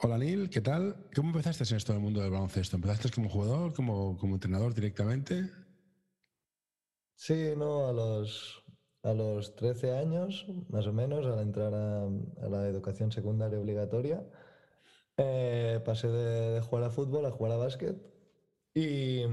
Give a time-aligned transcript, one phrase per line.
[0.00, 0.94] Hola Neil, ¿qué tal?
[1.12, 2.76] ¿Cómo empezaste en esto del mundo del baloncesto?
[2.76, 5.50] ¿Empezaste como jugador, como, como entrenador directamente?
[7.16, 8.62] Sí, no, a los,
[9.02, 12.08] a los 13 años, más o menos, al entrar a,
[12.48, 14.24] la educación secundaria obligatoria,
[15.16, 17.96] eh, pasé de, jugar a fútbol a jugar a básquet
[18.74, 19.24] y,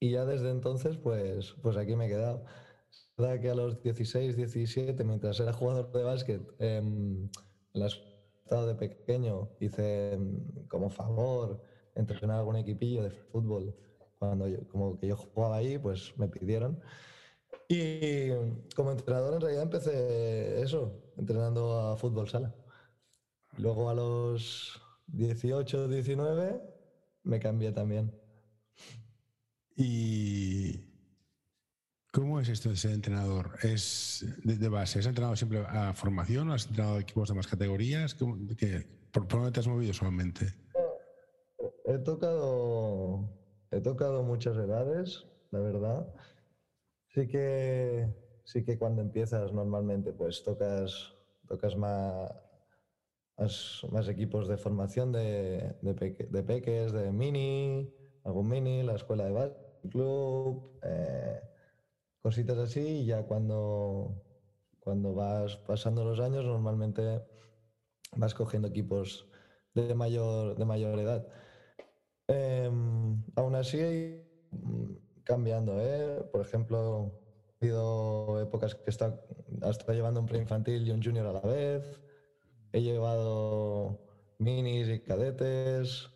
[0.00, 2.46] y ya desde entonces, pues, pues aquí me he quedado.
[2.90, 7.30] Es verdad que a los 16, 17, mientras era jugador de básquet, en
[7.74, 8.15] las
[8.48, 11.60] de pequeño hice mm, como favor
[11.94, 13.74] entrenar algún equipillo de fútbol
[14.18, 16.80] cuando yo, como que yo jugaba ahí, pues me pidieron.
[17.68, 18.30] Y
[18.74, 22.54] como entrenador en realidad empecé eso, entrenando a fútbol sala.
[23.58, 26.62] Luego a los 18, 19
[27.24, 28.12] me cambié también.
[29.76, 30.85] Y
[32.16, 33.58] ¿Cómo es esto de ser entrenador?
[33.62, 35.00] ¿Es de, base?
[35.00, 38.14] ¿Has entrenado siempre a formación has entrenado a equipos de más categorías?
[38.14, 40.46] ¿Por, dónde te has movido solamente?
[41.84, 43.28] He tocado,
[43.70, 46.10] he tocado muchas edades, la verdad.
[47.08, 48.08] Sí que,
[48.44, 51.12] sí que cuando empiezas normalmente pues tocas,
[51.46, 52.30] tocas más,
[53.92, 57.94] más, equipos de formación de, de, peques, de mini,
[58.24, 60.80] algún mini, la escuela de básquet, club.
[60.82, 61.40] Eh,
[62.26, 64.20] cositas así y ya cuando,
[64.80, 67.22] cuando vas pasando los años normalmente
[68.16, 69.28] vas cogiendo equipos
[69.74, 71.24] de mayor, de mayor edad.
[72.26, 74.20] Em, aún así,
[75.22, 76.28] cambiando, ¿eh?
[76.32, 77.12] Por ejemplo,
[77.48, 79.22] ha habido épocas que está,
[79.62, 82.02] hasta llevando un preinfantil y un junior a la vez.
[82.72, 84.00] He llevado
[84.40, 86.10] minis y cadetes,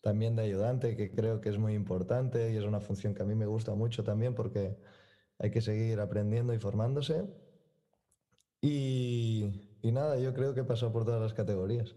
[0.00, 3.26] también de ayudante, que creo que es muy importante y es una función que a
[3.26, 4.78] mí me gusta mucho también porque
[5.42, 7.24] hay que seguir aprendiendo y formándose.
[8.60, 9.50] Y,
[9.82, 11.96] nada, yo creo que pasó por todas las categorías.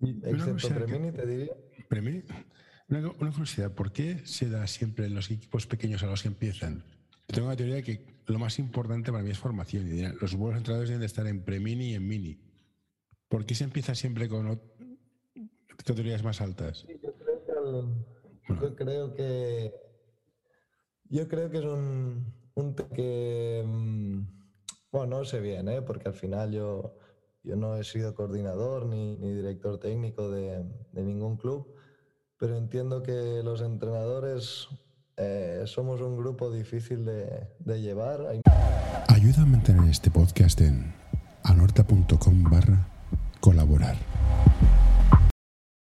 [0.00, 1.56] Excepto Premini, te diría.
[1.88, 2.24] Premini,
[2.88, 6.82] una, curiosidad, ¿por qué se da siempre en los equipos pequeños a los que empiezan?
[7.28, 9.86] Yo tengo la teoría de que lo más importante para mí es formación.
[9.86, 12.40] Y los buenos entrenadores deben de estar en Premini y en Mini.
[13.28, 14.60] ¿Por qué se empieza siempre con
[15.76, 16.84] categorías más altas?
[18.60, 19.72] yo creo que,
[21.08, 24.20] yo creo que es un, un que, mm,
[24.92, 25.82] bueno, no sé bien, ¿eh?
[25.82, 26.96] porque al final yo,
[27.42, 31.74] yo no he sido coordinador ni, director técnico de, ningún club,
[32.38, 34.68] pero entiendo que los entrenadores
[35.16, 38.26] eh, somos un grupo difícil de, llevar.
[39.08, 40.92] Ayuda a mantener este podcast en
[41.44, 42.88] anorta.com barra
[43.40, 43.96] colaborar.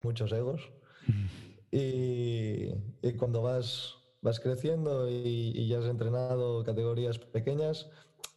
[0.02, 0.70] Muchos egos.
[1.06, 1.26] Mm.
[1.70, 3.97] Y, y cuando vas
[4.28, 7.88] vas creciendo y, ya has entrenado categorías pequeñas,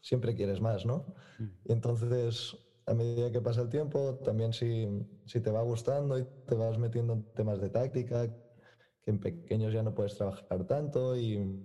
[0.02, 1.06] siempre quieres más, ¿no?
[1.38, 1.48] Mm.
[1.66, 4.88] Y entonces, a medida que pasa el tiempo, también si,
[5.26, 8.28] si te va gustando y te vas metiendo en temas de táctica,
[9.04, 11.62] que en pequeños ya no puedes trabajar tanto y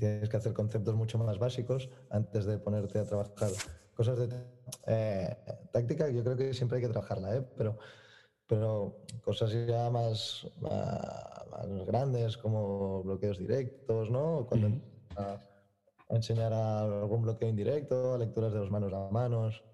[0.00, 3.50] tienes que hacer conceptos mucho más básicos antes de ponerte a trabajar
[3.94, 4.28] cosas de
[4.88, 5.36] eh,
[5.72, 7.44] táctica, yo creo que siempre hay que trabajarla, ¿eh?
[7.56, 7.78] pero
[8.46, 14.46] pero cosas ya más, más, grandes como bloqueos directos, ¿no?
[14.48, 14.80] Cuando
[15.16, 15.38] a,
[16.08, 19.64] enseñar algún bloqueo indirecto, lecturas de los manos a manos.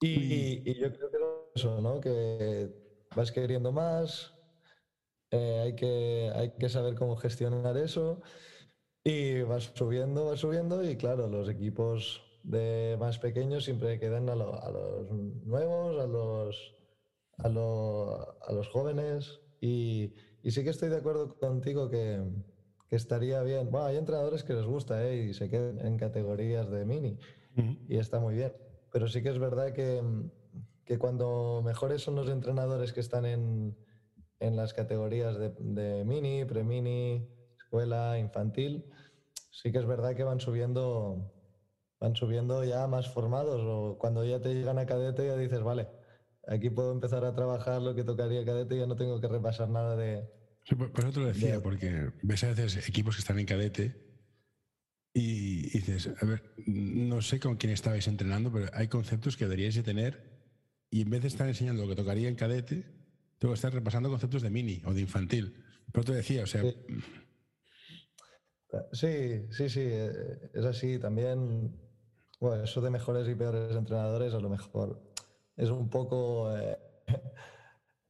[0.00, 1.18] Y, y yo creo que
[1.54, 2.00] eso, ¿no?
[2.00, 2.70] Que
[3.14, 4.34] vas queriendo más,
[5.30, 8.20] eh, hay, que, hay que saber cómo gestionar eso
[9.04, 14.32] y vas subiendo, vas subiendo y claro, los equipos de más pequeños siempre quedan a,
[14.32, 16.74] a los nuevos, a los
[17.38, 20.12] a, a los jóvenes y,
[20.42, 22.22] y, sí que estoy de acuerdo contigo que,
[22.88, 23.70] que estaría bien.
[23.70, 25.24] Bueno, hay entrenadores que les gusta ¿eh?
[25.24, 27.18] y se quedan en categorías de mini
[27.88, 28.52] y está muy bien.
[28.92, 30.02] Pero sí que es verdad que,
[30.84, 33.76] que cuando mejores son los entrenadores que están en,
[34.40, 38.84] en las categorías de, de mini, pre-mini, escuela, infantil,
[39.50, 41.30] sí que es verdad que van subiendo
[42.00, 45.88] van subiendo ya más formados o cuando ya te llegan a cadete ya dices, vale,
[46.48, 49.68] aquí puedo empezar a trabajar lo que tocaría cadete y ya no tengo que repasar
[49.68, 50.28] nada de...
[50.76, 54.04] por, eso te lo decía, porque ves a veces equipos que están en cadete
[55.16, 59.76] y, dices, a ver, no sé con quién estabais entrenando, pero hay conceptos que deberíais
[59.76, 60.34] de tener
[60.90, 62.84] y en vez de estar enseñando lo que tocaría en cadete,
[63.38, 65.64] tengo que estar repasando conceptos de mini o de infantil.
[65.92, 66.62] Pero te decía, o sea.
[68.92, 70.98] Sí, sí, sí, eh, es así.
[70.98, 71.80] También,
[72.40, 75.13] bueno, eso de mejores y peores entrenadores, a lo mejor
[75.56, 76.54] es un poco.
[76.56, 76.78] Eh,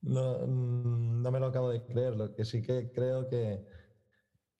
[0.02, 2.17] no, no, me lo acabo de creer.
[2.17, 3.64] Lo que sí que creo que,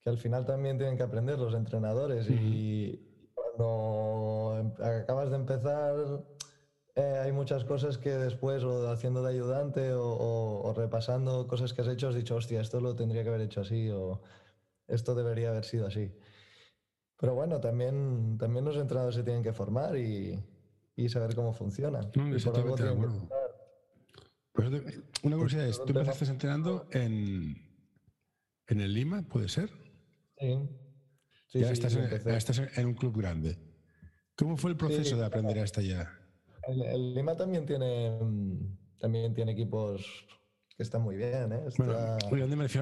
[0.01, 2.29] que al final también tienen que aprender los entrenadores.
[2.29, 2.99] Y
[3.33, 6.23] cuando em, acabas de empezar,
[6.95, 11.87] eh, hay muchas cosas que después, o haciendo de ayudante o, repasando cosas que has
[11.87, 14.21] hecho, has dicho, hostia, esto lo tendría que haber hecho así o
[14.87, 16.13] esto debería haber sido así.
[17.17, 20.43] Pero bueno, también, también los entrenadores se tienen que formar y,
[21.09, 22.11] saber cómo funcionan.
[25.23, 27.55] una curiosidad es, ¿tú empezaste entrenando en,
[28.67, 29.69] en el Lima, puede ser?
[30.39, 30.57] Sí.
[31.53, 33.57] ya estás, en, un club grande.
[34.35, 36.11] ¿Cómo fue el proceso de aprender hasta allá?
[36.67, 38.17] El, Lima también tiene,
[38.99, 40.25] también tiene equipos
[40.75, 41.51] que están muy bien.
[41.53, 41.65] ¿eh?
[41.77, 42.17] Bueno,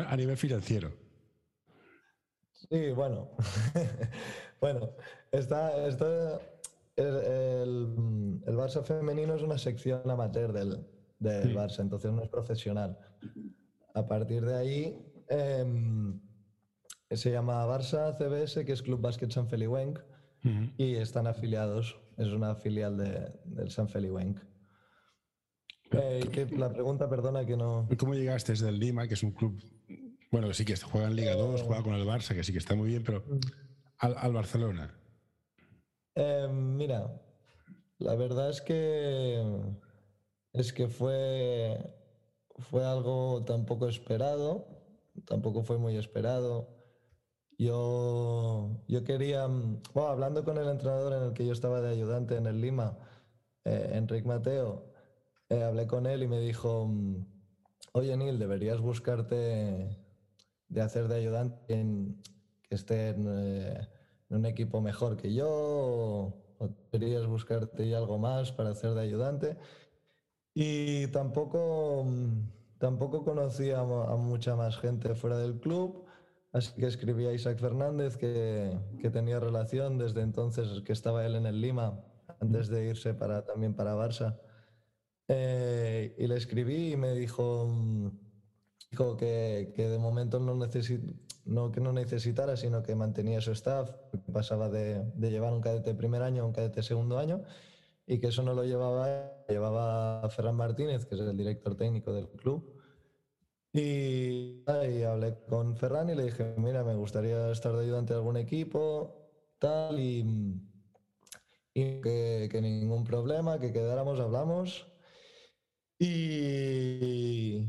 [0.08, 0.92] a nivel financiero.
[2.70, 3.30] Sí, bueno.
[4.62, 4.96] bueno,
[5.32, 6.40] está, está
[8.64, 10.86] Barça femenino es una sección amateur del,
[11.20, 12.98] del Barça, entonces no es profesional.
[13.94, 16.20] A partir de ahí em,
[17.12, 20.00] se llama Barça CBS, que es Club Básquet San Feliuenc,
[20.78, 24.40] y están afiliados es una filial de, del San Feliuenc.
[25.92, 27.88] Eh, la pregunta, perdona, que no.
[27.98, 29.62] ¿Cómo llegaste desde el Lima, que es un club,
[30.32, 32.76] bueno, sí que juega en Liga 2, juega con el Barça, que sí que está
[32.76, 33.40] muy bien, pero mm.
[34.00, 34.94] al, Barcelona?
[36.16, 37.12] Eh, mira,
[38.04, 39.42] la verdad es que
[40.54, 41.78] es que fue,
[42.60, 44.68] fue algo tampoco esperado,
[45.26, 46.68] tampoco fue muy esperado.
[47.58, 51.92] Yo, yo quería, mm, bueno, hablando con el entrenador en el que yo estaba de
[51.92, 52.98] ayudante en el Lima,
[53.66, 54.92] eh, Enrique Mateo,
[55.50, 57.26] eh, hablé con él y me dijo, mm,
[57.94, 59.98] oye Neil, deberías buscarte
[60.68, 62.22] de hacer de ayudante en,
[62.64, 63.88] que esté en, eh,
[64.30, 66.43] un equipo mejor que yo,
[66.92, 69.58] deberías buscarte algo más para hacer de ayudante.
[70.54, 76.06] Y tampoco, mm, tampoco conocía a mucha más gente fuera del club.
[76.52, 81.36] Así que escribí a Isaac Fernández, que, que, tenía relación desde entonces, que estaba él
[81.36, 82.00] en el Lima,
[82.40, 84.40] antes de irse para, también para Barça.
[85.28, 87.68] Eh, y le escribí y me dijo,
[88.92, 90.54] dijo que, que de momento no,
[91.46, 93.92] no que no necesitara, sino que mantenía su staff,
[94.32, 97.44] pasaba de, de, llevar un cadete primer año a un cadete segundo año,
[98.06, 102.30] y que eso no lo llevaba, llevaba Ferran Martínez, que es el director técnico del
[102.30, 102.84] club
[103.74, 104.64] y,
[105.04, 109.32] hablé con Ferran y le dije, mira, me gustaría estar de ayudante de algún equipo,
[109.58, 110.62] tal, y,
[111.74, 114.88] que, ningún problema, que quedáramos, hablamos.
[115.98, 117.66] Y,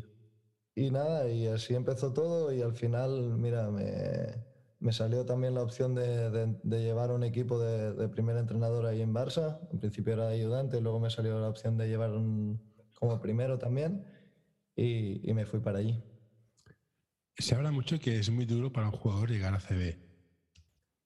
[0.76, 5.94] y nada, y así empezó todo y al final, mira, me, salió también la opción
[5.94, 9.60] de, llevar un equipo de, primer entrenador ahí en Barça.
[9.72, 12.60] En principio era ayudante, luego me salió la opción de llevar un,
[12.94, 14.04] como primero también
[14.74, 16.02] y, me fui para allí.
[17.38, 19.96] Se habla mucho que es muy duro para un jugador llegar a CB.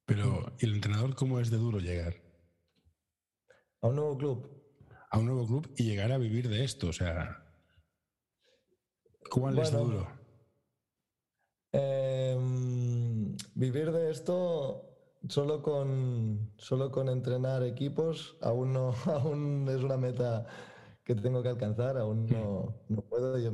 [0.07, 2.15] Pero, ¿y el entrenador cómo es de duro llegar?
[3.83, 4.63] A un nuevo club.
[5.11, 7.48] A un nuevo club y llegar a vivir de esto, o sea.
[9.31, 10.07] ¿Cuál es de duro?
[11.73, 14.85] Em, vivir de esto
[15.29, 20.47] solo con, solo con entrenar equipos aún no aún es una meta
[21.09, 23.39] que tengo que alcanzar, aún no, no puedo.
[23.39, 23.51] Yo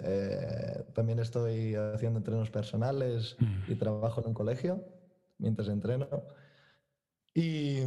[0.00, 3.36] eh, también estoy haciendo entrenos personales
[3.68, 4.84] y trabajo en un colegio
[5.38, 6.08] mientras entreno.
[7.34, 7.78] Y,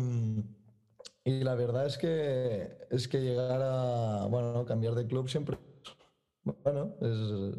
[1.23, 5.59] y, la verdad es que, es que llegar a, bueno, cambiar de club siempre,
[6.63, 7.57] bueno, es,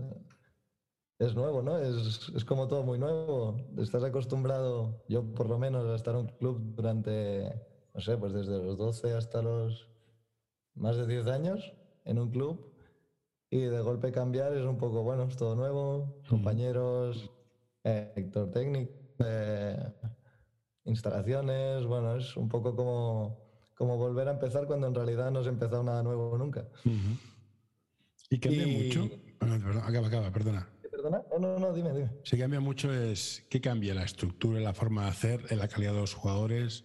[1.18, 1.78] es nuevo, ¿no?
[1.78, 3.56] Es, es, como todo muy nuevo.
[3.78, 7.52] Estás acostumbrado, yo por lo menos, a estar en un club durante,
[7.94, 9.88] no sé, pues desde los 12 hasta los
[10.74, 11.72] más de 10 años
[12.04, 12.72] en un club
[13.50, 17.30] y de golpe cambiar es un poco, bueno, es todo nuevo, compañeros,
[17.84, 19.76] eh, técnico, eh,
[20.84, 23.38] instalaciones, bueno, es un poco como,
[23.74, 26.66] como volver a empezar cuando en realidad no se ha empezado nada nuevo nunca.
[28.30, 29.10] ¿Y cambia mucho?
[29.84, 30.68] acaba, acaba, perdona.
[30.90, 31.22] ¿Perdona?
[31.30, 32.10] No, no, no, dime, dime.
[32.24, 33.94] Si cambia mucho es, ¿qué cambia?
[33.94, 36.84] ¿La estructura, la forma de hacer, la calidad de los jugadores?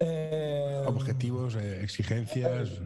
[0.00, 2.80] Eh, Objetivos, eh, exigencias.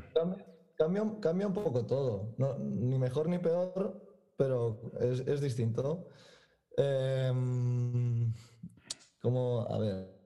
[0.76, 2.34] Cambia, cambia, un poco todo.
[2.58, 4.02] ni mejor ni peor,
[4.36, 6.08] pero es, distinto.
[6.76, 8.32] Em,
[9.20, 10.22] como, a ver.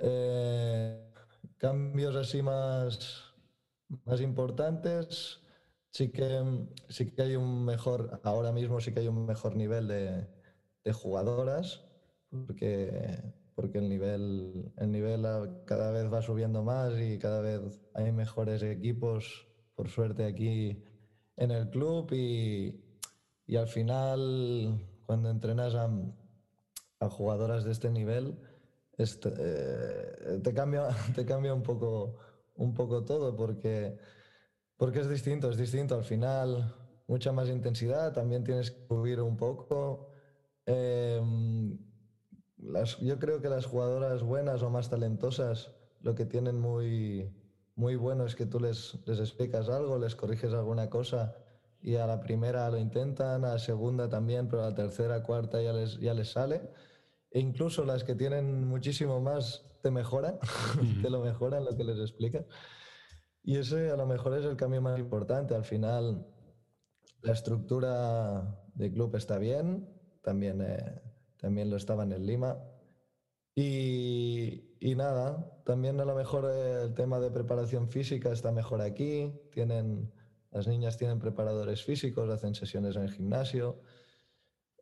[0.00, 1.10] Eh,
[1.56, 3.24] cambios así más,
[4.04, 5.40] más importantes.
[5.90, 9.88] Sí que, sí que hay un mejor, ahora mismo sí que hay un mejor nivel
[9.88, 10.26] de,
[10.84, 11.84] de jugadoras,
[12.46, 13.22] porque,
[13.54, 15.26] porque el, nivel, el nivel
[15.64, 17.60] cada vez va subiendo más y cada vez
[17.94, 20.82] hay mejores equipos, por suerte, aquí
[21.36, 22.80] en el club y,
[23.46, 25.88] y al final, cuando entrenas a,
[27.00, 28.36] a jugadoras de este nivel,
[28.96, 32.16] este, eh, te, cambia, te cambia un poco,
[32.56, 33.96] un poco todo porque,
[34.78, 35.94] porque es distinto, es distinto.
[35.94, 36.74] Al final,
[37.06, 40.08] mucha más intensidad, también tienes que subir un poco.
[40.64, 41.78] Em,
[42.56, 47.30] las, yo creo que las jugadoras buenas o más talentosas lo que tienen muy,
[47.74, 51.34] muy bueno es que tú les, les explicas algo, les corriges alguna cosa
[51.82, 55.60] y a la primera lo intentan, a la segunda también, pero a la tercera, cuarta
[55.60, 56.70] ya les, ya les sale.
[57.30, 60.38] E incluso las que tienen muchísimo más te mejoran,
[61.02, 62.44] te lo mejoran lo que les explicas.
[63.42, 65.54] Y ese a lo mejor es el cambio más importante.
[65.54, 66.26] Al final,
[67.22, 69.88] la estructura de club está bien,
[70.22, 71.02] también, eh,
[71.36, 72.58] también lo estaba en Lima.
[73.54, 79.32] Y, y, nada, también a lo mejor el tema de preparación física está mejor aquí.
[79.50, 80.12] Tienen,
[80.50, 83.80] las niñas tienen preparadores físicos, hacen sesiones en el gimnasio.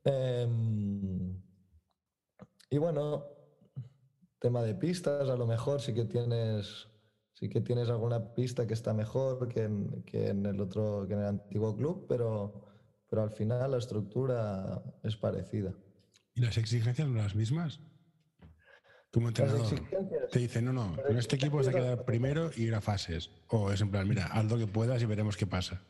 [0.04, 0.46] Eh,
[2.70, 3.24] y bueno,
[4.38, 6.88] tema de pistas, a lo mejor sí que tienes,
[7.38, 11.14] sí que tienes alguna pista que está mejor que en, que en el otro, que
[11.14, 12.64] en el antiguo club, pero,
[13.08, 15.74] pero al final la estructura es parecida.
[16.34, 17.80] ¿Y las exigencias son las mismas?
[19.10, 19.66] Tu entrenador
[20.30, 23.30] te dice, no, no, en este equipo vas a quedar primero y ir a fases.
[23.48, 25.82] O es en plan, mira, haz lo que puedas y veremos qué pasa.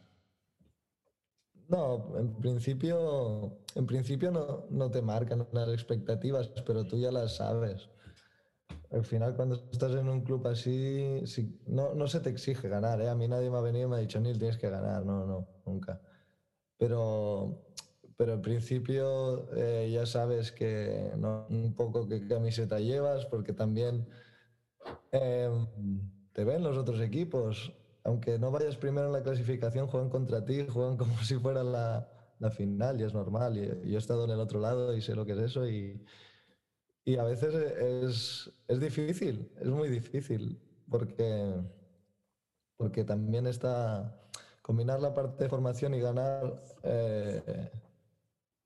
[1.69, 7.37] No, en principio, en principio no, no te marcan las expectativas, pero tú ya las
[7.37, 7.89] sabes.
[8.91, 11.23] Al final, cuando estás en un club así,
[11.67, 13.01] no, no, se te exige ganar.
[13.01, 13.09] ¿eh?
[13.09, 15.05] A mí nadie me ha venido y me ha dicho, Neil, tienes que ganar.
[15.05, 16.01] No, no, nunca.
[16.79, 17.67] Pero,
[18.17, 24.07] pero en principio eh, ya sabes que un poco qué camiseta llevas, porque también
[25.13, 25.67] em,
[26.33, 27.73] te ven los otros equipos
[28.07, 32.09] aunque no vayas primero en la clasificación, juegan contra ti, juegan como si fuera la,
[32.39, 33.59] la final y es normal.
[33.59, 35.67] Y, yo he estado en el otro lado y sé lo que es eso
[37.07, 40.61] y a veces es, es, difícil, es muy difícil,
[40.91, 41.55] porque,
[42.77, 44.21] porque también está
[44.61, 47.71] combinar la parte de formación y ganar eh,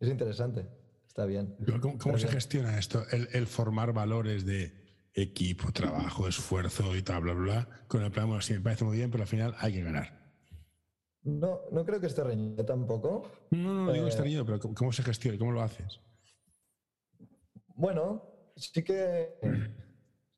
[0.00, 0.66] es interesante,
[1.06, 1.54] está bien.
[1.98, 3.04] ¿Cómo, se gestiona esto?
[3.12, 4.72] El, el formar valores de
[5.12, 8.84] equipo, trabajo, esfuerzo y tal, bla, bla, bla, con el plan, bueno, sí, me parece
[8.84, 10.18] muy bien, pero al final hay que ganar.
[11.24, 13.30] No, no creo que esté reñido tampoco.
[13.50, 15.36] No, no, no digo que esté eh, reñido, pero ¿cómo se gestiona?
[15.36, 16.00] ¿Cómo lo haces?
[17.74, 19.34] Bueno, sí que,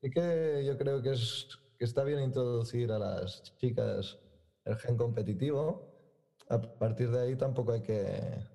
[0.00, 4.18] sí que yo creo que, es, que está bien introducir a las chicas
[4.64, 5.90] el gen competitivo.
[6.48, 8.46] A partir de ahí tampoco hay que,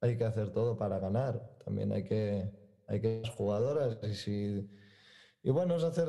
[0.00, 1.58] hay que hacer todo para ganar.
[1.64, 2.50] También hay que,
[2.88, 4.68] hay que jugadoras y si
[5.42, 6.08] y bueno, es hacer.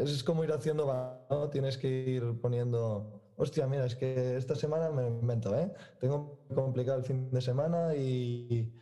[0.00, 0.86] Es como ir haciendo,
[1.30, 1.50] ¿no?
[1.50, 3.20] Tienes que ir poniendo.
[3.36, 5.72] Hostia, mira, es que esta semana me invento, ¿eh?
[5.98, 8.72] Tengo complicado el fin de semana y,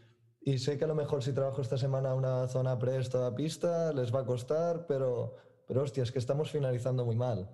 [0.43, 3.93] y sé que a lo mejor si trabajo esta semana una zona presto a pista
[3.93, 5.35] les va a costar, pero,
[5.67, 7.49] pero hostia, es que estamos finalizando muy mal,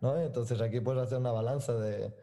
[0.00, 0.18] ¿no?
[0.20, 2.14] Entonces aquí puedes hacer una balanza de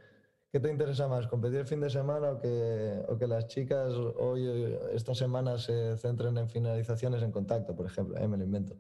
[0.52, 1.26] ¿qué te interesa más?
[1.26, 5.98] ¿Competir el fin de semana o que, o que las chicas hoy, esta semana, se
[5.98, 8.16] centren en finalizaciones en contacto, por ejemplo?
[8.18, 8.28] ¿eh?
[8.28, 8.76] Me lo invento.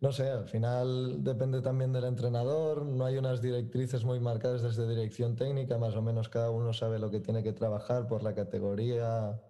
[0.00, 4.88] No sé, al final depende también del entrenador, no hay unas directrices muy marcadas desde
[4.88, 8.34] dirección técnica, más o menos cada uno sabe lo que tiene que trabajar por la
[8.34, 9.40] categoría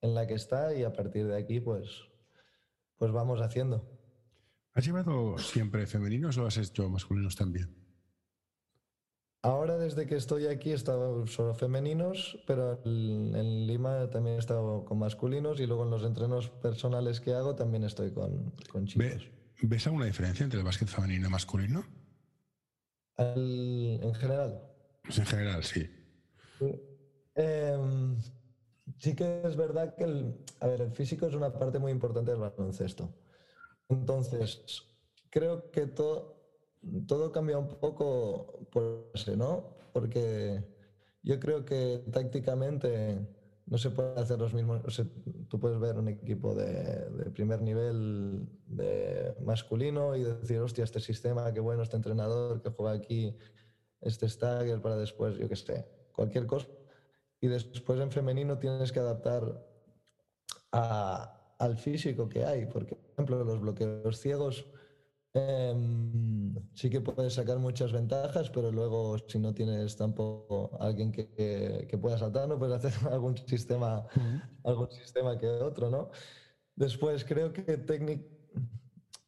[0.00, 1.88] en la que está y a partir de aquí pues,
[2.96, 3.88] pues vamos haciendo.
[4.74, 7.74] ¿Has llevado siempre femeninos o has hecho masculinos también?
[9.42, 14.84] Ahora desde que estoy aquí he estado solo femeninos, pero en Lima también he estado
[14.84, 19.30] con masculinos y luego en los entrenos personales que hago también estoy con, con chicos.
[19.62, 21.84] ¿Ves alguna diferencia entre el básquet femenino y masculino?
[23.18, 24.62] en general.
[25.02, 25.90] Pues en general, sí.
[27.34, 28.16] Em,
[28.98, 32.30] sí que es verdad que el, a ver, el físico es una parte muy importante
[32.30, 33.08] del baloncesto.
[33.88, 34.82] Entonces,
[35.30, 36.36] creo que todo,
[37.06, 39.76] todo cambia un poco por ese, ¿no?
[39.92, 40.62] Porque
[41.22, 43.26] yo creo que tácticamente
[43.66, 44.80] no se puede hacer los mismos.
[45.48, 51.52] tú puedes ver un equipo de, primer nivel de masculino y decir, hostia, este sistema,
[51.52, 53.36] qué bueno, este entrenador que juega aquí,
[54.00, 56.68] este stagger para después, yo qué sé, cualquier cosa.
[57.40, 59.64] Y después en femenino tienes que adaptar
[60.70, 62.66] al físico que hay.
[62.66, 64.66] Porque, por ejemplo, los bloqueos ciegos
[65.34, 71.86] em, sí que puedes sacar muchas ventajas, pero luego si no tienes tampoco alguien que,
[71.88, 74.04] que, pueda saltar, no puedes hacer algún sistema,
[74.64, 76.10] algún sistema que otro, ¿no?
[76.74, 78.24] Después creo que técnico,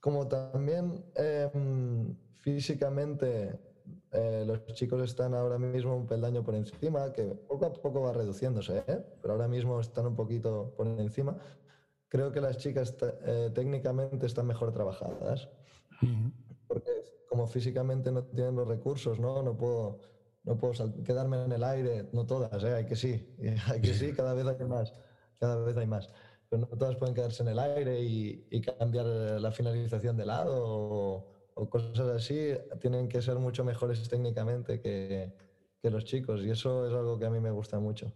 [0.00, 3.69] como también em, físicamente
[4.12, 8.12] eh, los chicos están ahora mismo un peldaño por encima, que poco a poco va
[8.12, 9.04] reduciéndose, ¿eh?
[9.22, 11.36] pero ahora mismo están un poquito por encima.
[12.08, 15.48] Creo que las chicas eh, técnicamente están mejor trabajadas,
[16.66, 16.90] porque
[17.28, 20.00] como físicamente no tienen los recursos, no, no puedo,
[20.42, 20.72] no puedo
[21.04, 23.36] quedarme en el aire, no todas, hay que sí,
[23.68, 24.92] hay que sí, cada vez hay más,
[25.38, 26.10] cada vez hay más.
[26.48, 30.64] Pero no todas pueden quedarse en el aire y, y cambiar la finalización de lado
[30.66, 35.32] o, o cosas así tienen que ser mucho mejores técnicamente que,
[35.82, 38.12] que, los chicos y eso es algo que a mí me gusta mucho.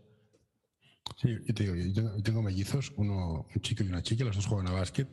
[1.17, 4.47] Sí, yo te digo, yo tengo, mellizos, uno, un chico y una chica, los dos
[4.47, 5.09] juegan a básquet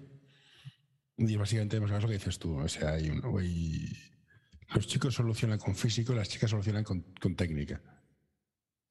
[1.18, 3.90] y básicamente más lo que dices tú, o sea, hay uno, y
[4.74, 7.82] los chicos solucionan con físico, las chicas solucionan con, con técnica.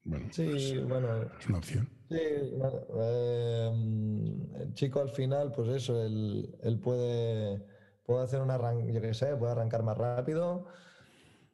[0.03, 1.89] Bueno, sí, pues, bueno, es una opción.
[2.09, 3.71] Sí, eh,
[4.59, 7.63] el chico al final, pues eso, él, él puede
[8.11, 10.65] puede hacer un arranque, yo qué sé, puede arrancar más rápido,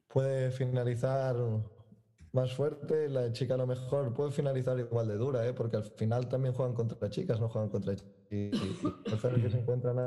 [0.08, 1.36] puede finalizar
[2.32, 5.54] más fuerte, la chica a lo mejor puede finalizar igual de dura, ¿eh?
[5.54, 8.12] porque al final también juegan contra chicas, no juegan contra chicas.
[8.32, 9.98] Y, el que se encuentran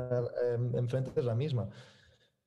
[0.73, 1.69] enfrente es la misma.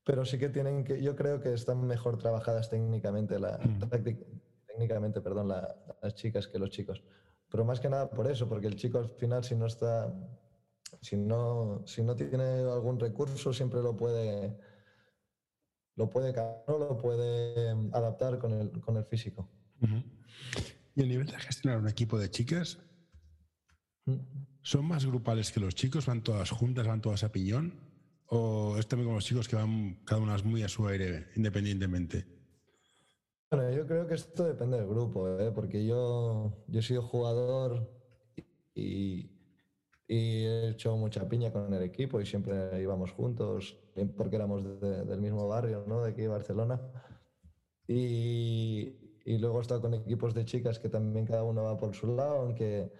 [0.04, 3.88] Pero sí que tienen que, yo creo que están mejor trabajadas técnicamente, la, mm.
[4.66, 7.02] técnicamente perdón, las chicas que los chicos.
[7.50, 10.12] Pero más que nada por eso, porque el chico al final si no está
[11.00, 14.56] si no, si no tiene algún recurso, siempre lo puede,
[15.96, 16.34] lo puede,
[16.66, 19.50] lo puede adaptar con el, con el físico.
[20.94, 22.78] ¿Y el nivel de gestionar un equipo de chicas?
[24.06, 24.18] Mm.
[24.62, 26.06] ¿Son más grupales que los chicos?
[26.06, 27.74] ¿Van todas juntas, van todas a piñón?
[28.26, 32.26] ¿O es también como los chicos que van cada una muy a su aire, independientemente?
[33.50, 35.52] Bueno, yo creo que esto depende del grupo, ¿eh?
[35.54, 37.88] porque yo, yo he sido jugador
[38.74, 39.30] y,
[40.06, 43.78] y he hecho mucha piña con el equipo y siempre íbamos juntos,
[44.16, 46.02] porque éramos del mismo barrio, ¿no?
[46.02, 46.80] De aquí, Barcelona.
[47.86, 51.94] Y, y, luego he estado con equipos de chicas que también cada uno va por
[51.94, 52.90] su lado, aunque,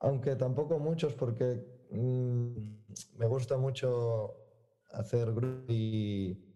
[0.00, 4.36] aunque tampoco muchos, porque mm, me gusta mucho
[4.92, 6.52] hacer grupo y,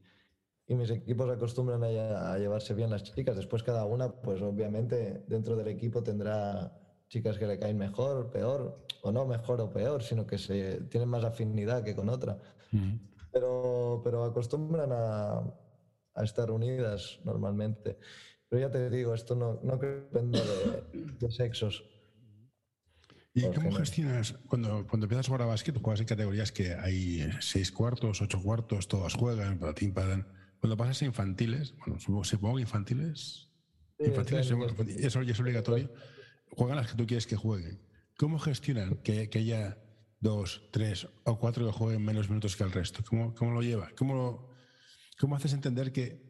[0.67, 3.37] y, mis equipos acostumbran a, a llevarse bien las chicas.
[3.37, 6.80] Después cada una, pues obviamente dentro del equipo tendrá
[7.11, 11.09] chicas que le caen mejor, peor, o no mejor o peor, sino que se tienen
[11.09, 12.39] más afinidad que con otra.
[13.33, 15.43] pero, pero acostumbran a,
[16.15, 17.99] a, estar unidas normalmente.
[18.49, 20.41] Pero ya te digo, esto no, no depende
[21.21, 21.85] de, sexos.
[23.35, 25.77] ¿Y cómo gestionas cuando, cuando empiezas a jugar a básquet?
[25.81, 30.27] Juegas en categorías que hay seis cuartos, ocho cuartos, todas juegan, para ti, para...
[30.61, 33.49] Cuando pasas a infantiles, bueno, supongo, que infantiles.
[33.99, 34.53] infantiles,
[34.99, 35.91] eso ya es obligatorio
[36.57, 37.81] juegan las que tú quieres que jueguen.
[38.19, 39.79] ¿Cómo gestionan que, que haya
[40.21, 43.03] dos, tres o cuatro que jueguen menos minutos que el resto?
[43.09, 43.91] ¿Cómo, cómo lo lleva?
[43.97, 44.51] ¿Cómo,
[45.19, 46.23] ¿Cómo haces entender que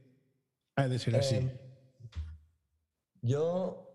[0.77, 1.37] ha de ser así?
[1.37, 1.61] Eh,
[3.23, 3.91] yo,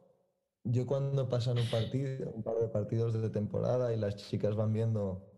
[0.63, 4.73] yo cuando pasan un partido, un par de partidos de temporada y las chicas van
[4.73, 5.31] viendo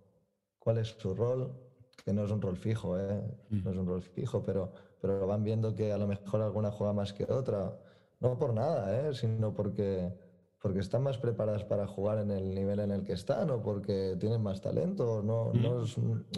[0.60, 1.56] cuál es su rol,
[2.04, 3.22] que no es un rol fijo, ¿eh?
[3.50, 3.64] Mm.
[3.64, 6.94] no es un rol fijo, pero, pero van viendo que a lo mejor alguna juega
[6.94, 7.80] más que otra,
[8.20, 9.14] no por nada, ¿eh?
[9.14, 10.12] sino porque
[10.60, 14.16] porque están más preparadas para jugar en el nivel en el que están o porque
[14.20, 15.22] tienen más talento.
[15.22, 15.84] No, no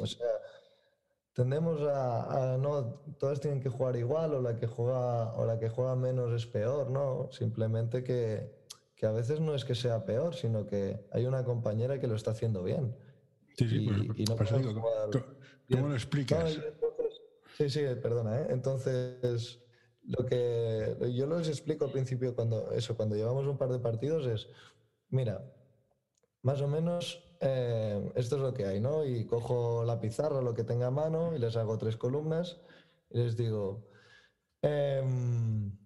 [0.02, 0.28] o sea,
[1.34, 5.70] tendemos a, no todas tienen que jugar igual o la que juega o la que
[5.70, 8.52] juega menos es peor, no, simplemente que,
[8.96, 12.16] que a veces no es que sea peor, sino que hay una compañera que lo
[12.16, 12.96] está haciendo bien.
[13.58, 14.36] Sí, sí, y, no
[15.70, 16.60] ¿cómo, lo explicas?
[17.58, 18.48] sí, sí, perdona, ¿eh?
[18.50, 19.60] entonces
[20.10, 24.26] lo que yo les explico al principio cuando eso, cuando llevamos un par de partidos
[24.26, 24.48] es,
[25.10, 25.44] mira,
[26.42, 29.06] más o menos eh, esto es lo que hay, ¿no?
[29.06, 32.60] Y cojo la pizarra, lo que tenga a mano, y les hago tres columnas
[33.12, 33.88] y les digo,
[34.64, 35.78] em,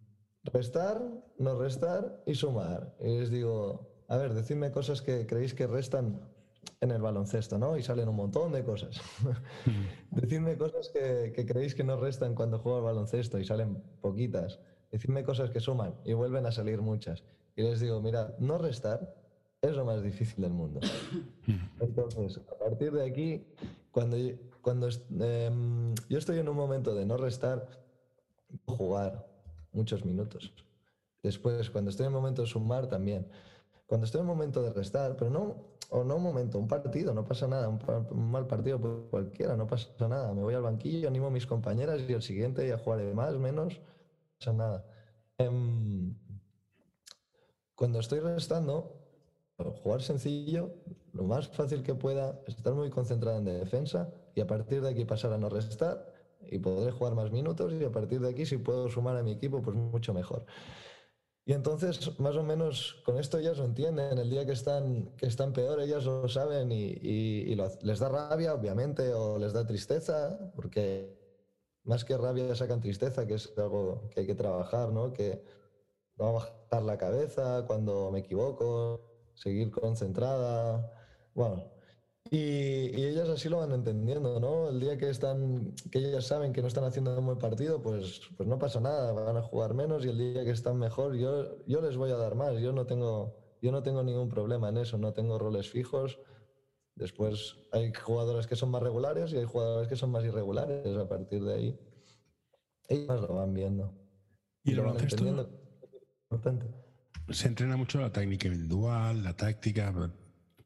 [0.44, 1.02] restar,
[1.38, 2.96] no restar y sumar.
[3.02, 6.33] Y les digo, a ver, decidme cosas que creéis que restan
[6.82, 7.78] en el baloncesto, ¿no?
[7.78, 8.99] Y salen un montón de cosas.
[10.12, 14.60] Decidme cosas que, creéis que no restan cuando juego al baloncesto y salen poquitas.
[14.91, 17.23] Decidme cosas que suman y vuelven a salir muchas.
[17.56, 19.15] Y les digo, mira, no restar
[19.62, 20.82] es lo más difícil del mundo.
[21.80, 23.45] Entonces, a partir de aquí,
[23.91, 24.17] cuando,
[24.62, 24.89] cuando
[25.21, 27.65] em, yo estoy en un momento de no restar,
[28.65, 29.26] jugar
[29.71, 30.54] muchos minutos.
[31.23, 33.26] Después, cuando estoy en el momento de sumar, también
[33.93, 35.56] cuando estoy en un momento de restar, pero no,
[35.91, 40.08] o no un momento, un partido, no pasa nada, un, mal partido cualquiera, no pasa
[40.08, 40.34] nada.
[40.34, 43.75] Me voy al banquillo, animo a mis compañeras y el siguiente ya jugaré más, menos,
[43.75, 44.86] no pasa nada.
[45.38, 46.17] Em,
[47.75, 48.99] cuando estoy restando,
[49.84, 50.73] jugar sencillo,
[51.12, 55.06] lo más fácil que pueda, estar muy concentrado en defensa y a partir de aquí
[55.06, 58.58] pasar a no restar y podré jugar más minutos y a partir de aquí si
[58.58, 60.47] puedo sumar a mi equipo, pues mucho mejor.
[61.45, 64.17] Y entonces, más o menos, con esto ellas lo entienden.
[64.17, 69.13] El día que están, que están peor, ellas lo saben y, les da rabia, obviamente,
[69.13, 71.19] o les da tristeza, porque
[71.84, 75.12] más que rabia sacan tristeza, que es algo que hay que trabajar, ¿no?
[75.12, 75.43] Que
[76.17, 79.01] no bajar la cabeza cuando me equivoco,
[79.34, 80.89] seguir concentrada.
[81.34, 81.73] Bueno,
[82.30, 84.70] y, ellas así lo van entendiendo, ¿no?
[84.70, 88.22] El día que están, que ellas saben que no están haciendo un buen partido, pues,
[88.38, 91.64] pues no pasa nada, van a jugar menos y el día que están mejor, yo,
[91.68, 92.60] yo les voy a dar más.
[92.60, 96.20] Yo no tengo, yo no tengo ningún problema en eso, no tengo roles fijos.
[96.96, 100.96] Después hay jugadores que son más regulares y hay jugadores que son más irregulares.
[100.96, 101.80] A partir de ahí,
[102.88, 103.94] ellas lo van viendo.
[104.64, 105.50] Y, lo van entendiendo.
[107.30, 109.94] Se entrena mucho la técnica individual, la táctica,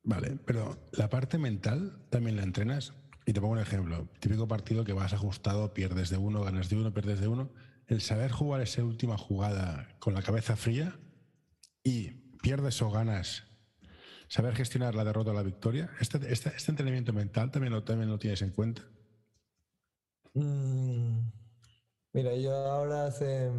[0.07, 2.93] Vale, pero la parte mental también la entrenas.
[3.25, 4.07] Y te pongo un ejemplo.
[4.21, 7.49] Típico partido que vas ajustado, pierdes de uno, ganas de uno, pierdes de uno.
[7.87, 10.97] El saber jugar esa última jugada con la cabeza fría
[11.83, 13.43] y pierdes o ganas,
[14.29, 18.09] saber gestionar la derrota o la victoria, ¿este, este, este entrenamiento mental también lo, también
[18.09, 18.83] lo tienes en cuenta?
[20.33, 21.19] Mm,
[22.13, 23.51] mira, yo ahora hace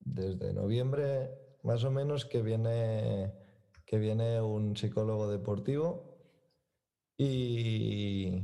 [0.00, 1.30] desde noviembre
[1.62, 3.43] más o menos que viene
[3.94, 6.18] que viene un psicólogo deportivo
[7.16, 8.42] y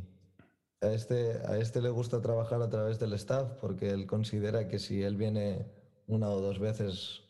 [0.81, 4.79] a este, a este le gusta trabajar a través del staff porque él considera que
[4.79, 5.67] si él viene
[6.07, 7.23] una o dos veces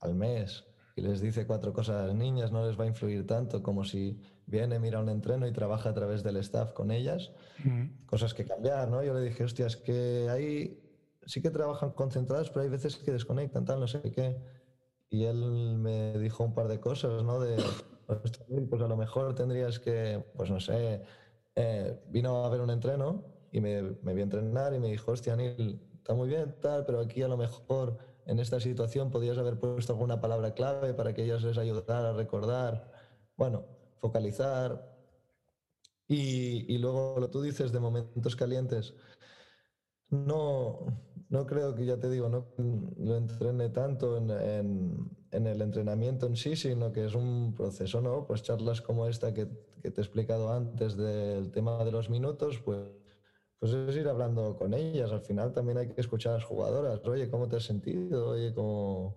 [0.00, 0.64] al mes
[0.96, 3.84] y les dice cuatro cosas a las niñas, no les va a influir tanto como
[3.84, 7.30] si viene, mira un entreno y trabaja a través del staff con ellas.
[8.06, 9.02] Cosas que cambiar, ¿no?
[9.02, 10.82] Yo le dije, hostia, es que ahí
[11.26, 14.55] sí que trabajan concentrados, pero hay veces que desconectan, tal, no sé qué
[15.10, 17.40] y él me dijo un par de cosas, ¿no?
[17.40, 17.56] De,
[18.68, 21.02] pues a lo mejor tendrías que, pues no sé,
[21.54, 25.12] eh, vino a ver un entreno y me, me vi a entrenar y me dijo,
[25.12, 29.38] hostia, Neil, está muy bien, tal, pero aquí a lo mejor en esta situación podrías
[29.38, 32.92] haber puesto alguna palabra clave para que ellos les ayudara a recordar,
[33.36, 33.64] bueno,
[34.00, 34.94] focalizar.
[36.08, 38.94] Y, y luego lo tú dices de momentos calientes,
[40.10, 40.86] no,
[41.28, 42.46] no creo que, ya te digo, no
[42.98, 44.30] lo entrene tanto en,
[45.30, 48.26] el entrenamiento en sí, sino que es un proceso, ¿no?
[48.26, 52.78] Pues charlas como esta que, te he explicado antes del tema de los minutos, pues,
[53.58, 55.12] pues es ir hablando con ellas.
[55.12, 57.04] Al final también hay que escuchar a las jugadoras.
[57.04, 58.30] Oye, ¿cómo te has sentido?
[58.30, 59.16] Oye, ¿cómo,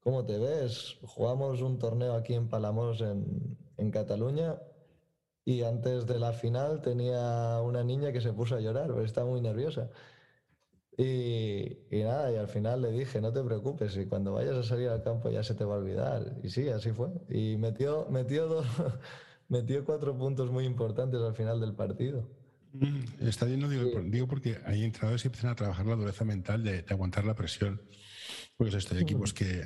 [0.00, 0.98] cómo te ves?
[1.02, 4.58] Jugamos un torneo aquí en Palamos, en, en Cataluña,
[5.44, 9.28] y antes de la final tenía una niña que se puso a llorar, pero estaba
[9.28, 9.90] muy nerviosa.
[10.96, 14.88] Y, nada, y al final le dije, no te preocupes, y cuando vayas a salir
[14.88, 16.36] al campo ya se te va a olvidar.
[16.42, 17.08] Y sí, así fue.
[17.30, 18.66] Y metió, metió, dos,
[19.48, 22.28] metió cuatro puntos muy importantes al final del partido.
[22.74, 26.62] Mm, está lleno, digo, digo, porque hay entrenadores que empiezan a trabajar la dureza mental
[26.62, 27.80] de, aguantar la presión.
[28.56, 29.64] Porque es esto, hay equipos que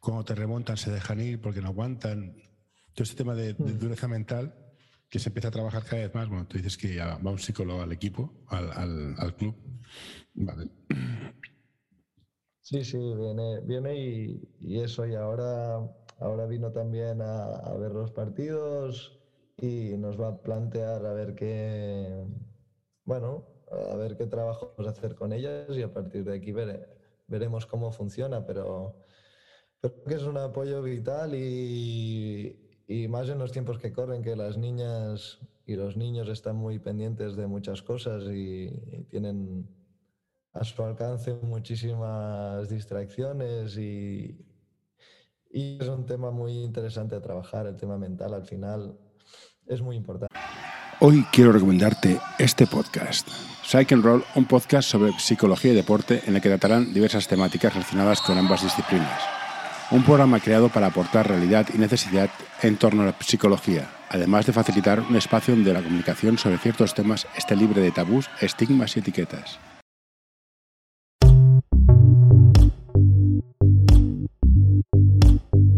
[0.00, 2.34] cuando te remontan se dejan ir porque no aguantan.
[2.94, 4.67] Todo este tema de, de dureza mental
[5.08, 6.28] que se empieza a trabajar cada vez más.
[6.28, 9.54] Bueno, tú dices que va un psicólogo al equipo, al, al, club.
[10.34, 10.70] Vale.
[12.60, 15.06] Sí, sí, viene, viene y, y, eso.
[15.06, 15.78] Y ahora,
[16.18, 19.18] ahora vino también a, ver los partidos
[19.56, 22.24] y nos va a plantear a ver qué,
[23.04, 23.46] bueno,
[23.90, 26.52] a ver qué trabajo vamos a hacer con ellas y a partir de aquí
[27.26, 29.04] veremos cómo funciona, pero,
[29.80, 34.34] pero que es un apoyo vital y, y más en los tiempos que corren, que
[34.34, 38.70] las niñas y los niños están muy pendientes de muchas cosas y,
[39.10, 39.68] tienen
[40.54, 44.42] a su alcance muchísimas distracciones y,
[45.50, 48.98] y es un tema muy interesante a trabajar, el tema mental al final
[49.66, 50.34] es muy importante.
[51.00, 53.28] Hoy quiero recomendarte este podcast.
[53.62, 57.74] Psych and Roll, un podcast sobre psicología y deporte en el que tratarán diversas temáticas
[57.74, 59.37] relacionadas con ambas disciplinas
[59.90, 62.30] un programa creado para aportar realidad y necesidad
[62.62, 66.94] en torno a la psicología, además de facilitar un espacio donde la comunicación sobre ciertos
[66.94, 69.58] temas esté libre de tabús, estigmas y etiquetas.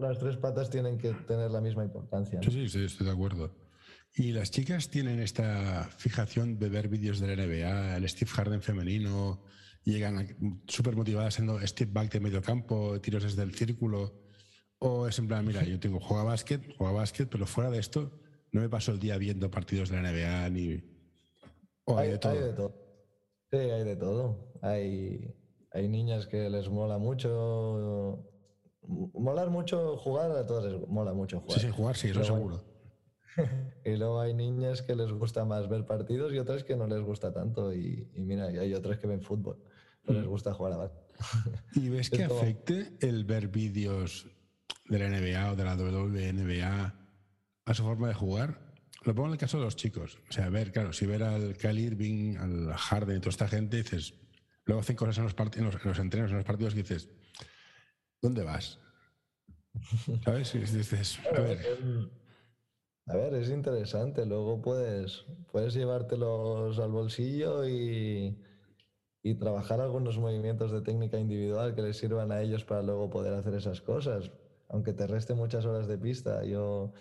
[0.00, 2.40] Las tres patas tienen que tener la misma importancia.
[2.42, 3.50] Sí, sí, estoy, de acuerdo.
[4.14, 8.62] ¿Y las chicas tienen esta fijación de ver vídeos de la NBA, el Steve Harden
[8.62, 9.42] femenino,
[9.84, 14.22] llegan súper motivadas haciendo step back de medio campo, tiros desde el círculo?
[14.78, 18.20] ¿O es en plan, mira, yo tengo, juega básquet, juega básquet, pero fuera de esto,
[18.50, 20.82] no me paso el día viendo partidos de la NBA ni.
[21.84, 22.32] ¿O hay, de todo?
[22.32, 22.74] Hay de todo.
[23.50, 24.52] Sí, hay de todo.
[24.60, 25.34] Hay,
[25.72, 28.31] hay niñas que les mola mucho.
[28.86, 31.60] Molar mucho jugar, a todas les mola mucho jugar.
[31.60, 32.64] Sí, sí, jugar, sí, eso seguro.
[33.84, 37.00] y luego hay niñas que les gusta más ver partidos y otras que no les
[37.00, 37.72] gusta tanto.
[37.72, 39.58] Y, mira, hay otras que ven fútbol,
[40.04, 40.28] no les mm.
[40.28, 41.02] gusta jugar a básquet.
[41.74, 44.26] ¿Y ves que afecte el ver vídeos
[44.88, 46.94] de la NBA o de la WNBA
[47.64, 48.72] a su forma de jugar?
[49.04, 50.18] Lo pongo en el caso de los chicos.
[50.28, 53.48] O sea, a ver, claro, si ver al Kyle Irving, al Harden y toda esta
[53.48, 54.14] gente, dices,
[54.64, 57.08] Luego hacen cosas en los, en los, en los entrenos, en los partidos, que dices,
[58.22, 58.78] ¿dónde vas?
[60.24, 60.52] ¿Sabes?
[60.52, 61.58] dices, a ver.
[63.06, 64.24] A ver, es interesante.
[64.24, 68.38] Luego puedes, puedes llevártelos al bolsillo y,
[69.22, 73.34] y trabajar algunos movimientos de técnica individual que les sirvan a ellos para luego poder
[73.34, 74.30] hacer esas cosas.
[74.68, 76.44] Aunque te reste muchas horas de pista.
[76.44, 76.92] Yo,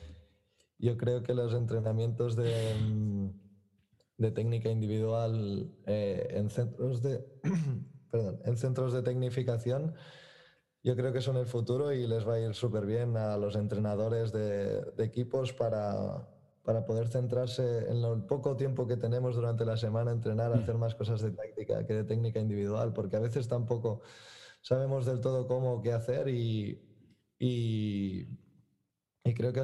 [0.79, 3.31] yo creo que los entrenamientos de
[4.21, 7.25] de técnica individual eh, en centros de
[8.11, 9.95] perdón, en centros de tecnificación
[10.83, 13.55] yo creo que son el futuro y les va a ir súper bien a los
[13.55, 16.27] entrenadores de, equipos para,
[16.63, 20.95] para, poder centrarse en el poco tiempo que tenemos durante la semana, entrenar, hacer más
[20.95, 24.01] cosas de táctica que de técnica individual, porque a veces tampoco
[24.61, 26.81] sabemos del todo cómo, qué hacer y,
[27.37, 28.27] y,
[29.23, 29.61] y creo que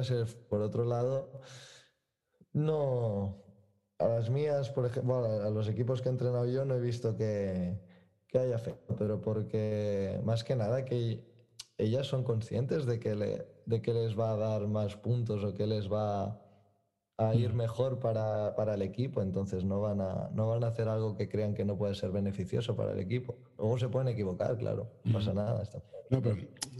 [0.48, 1.40] por otro lado,
[2.52, 3.42] no,
[3.98, 7.16] a las mías, por ejemplo, a los equipos que he entrenado yo no he visto
[7.16, 7.87] que,
[8.28, 11.24] que haya afectado, pero porque más que nada que
[11.78, 15.54] ellas son conscientes de que, le, de que les va a dar más puntos o
[15.54, 16.40] que les va
[17.16, 20.88] a ir mejor para, para, el equipo, entonces no van, a, no van a hacer
[20.88, 23.36] algo que crean que no puede ser beneficioso para el equipo.
[23.58, 25.64] Luego se pueden equivocar, claro, no pasa nada.
[26.10, 26.36] no, pero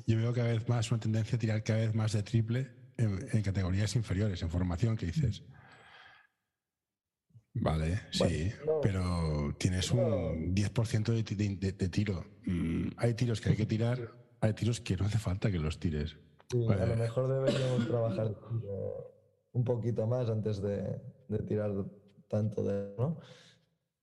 [0.06, 3.18] yo veo cada vez más una tendencia a tirar cada vez más de triple en,
[3.32, 5.42] en categorías inferiores, en formación, que dices.
[7.60, 8.50] Vale, sí,
[8.82, 12.24] pero tienes un 10% de, tiro.
[12.46, 15.78] Mm, hay tiros que hay que tirar, hay tiros que no hace falta que los
[15.78, 16.16] tires.
[16.52, 18.34] a lo mejor deberíamos trabajar
[19.52, 21.00] un poquito más antes de,
[21.46, 21.72] tirar
[22.28, 23.20] tanto de, ¿no?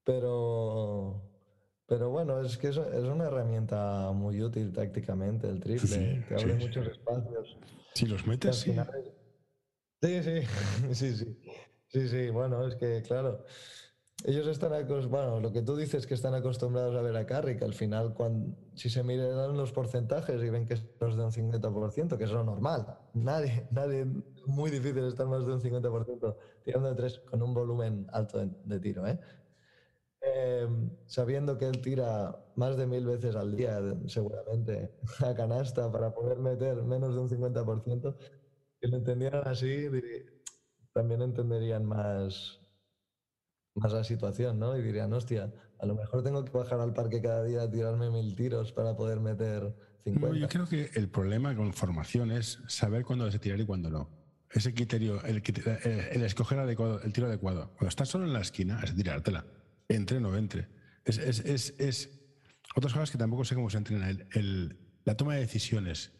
[0.03, 1.21] Pero,
[1.87, 6.55] pero bueno, es que es, es una herramienta muy útil tácticamente el triple, te abre
[6.55, 7.57] muchos espacios.
[7.93, 8.75] Si los metes, sí.
[10.01, 10.41] Sí, sí,
[10.93, 11.37] sí, sí.
[11.95, 13.45] Sí, sí, bueno, es que claro,
[14.25, 17.61] ellos están acostumbrados, bueno, lo que tú dices que están acostumbrados a ver a Carrick,
[17.61, 22.17] al final, cuando, si se miran los porcentajes y ven que es de un 50%,
[22.17, 24.05] que es lo normal, nadie, nadie,
[24.45, 28.79] muy difícil estar más de un 50% tirando de tres con un volumen alto de,
[28.81, 29.17] tiro, ¿eh?
[30.19, 34.91] Em, sabiendo que él tira más de mil veces al día, seguramente,
[35.25, 38.17] a canasta para poder meter menos de un 50%,
[38.81, 40.34] que lo entendieran así, diría,
[40.95, 42.57] también entenderían más,
[43.75, 44.77] más la situación, ¿no?
[44.77, 48.09] Y dirían, hostia, a lo mejor tengo que bajar al parque cada día a tirarme
[48.09, 50.37] mil tiros para poder meter 50.
[50.37, 54.09] yo creo que el problema con formación es saber cuándo a tirar y cuándo no.
[54.49, 55.43] Ese criterio, el,
[56.13, 57.71] el, escoger adecuado, el tiro adecuado.
[57.71, 59.45] Cuando estás solo en la esquina, es tirártela.
[59.89, 60.69] Entre o no entre.
[61.03, 62.21] Es, es, es, es,
[62.73, 64.09] Otras cosas que tampoco sé cómo se entrena.
[64.09, 66.13] El, la toma de decisiones.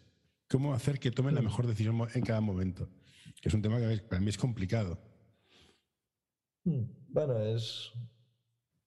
[0.50, 1.46] Cómo hacer que tomen la mm.
[1.46, 2.90] mejor decisión en cada momento
[3.42, 4.98] que es un tema que para mí es complicado.
[6.64, 6.84] Hmm.
[7.10, 7.92] Bueno, es,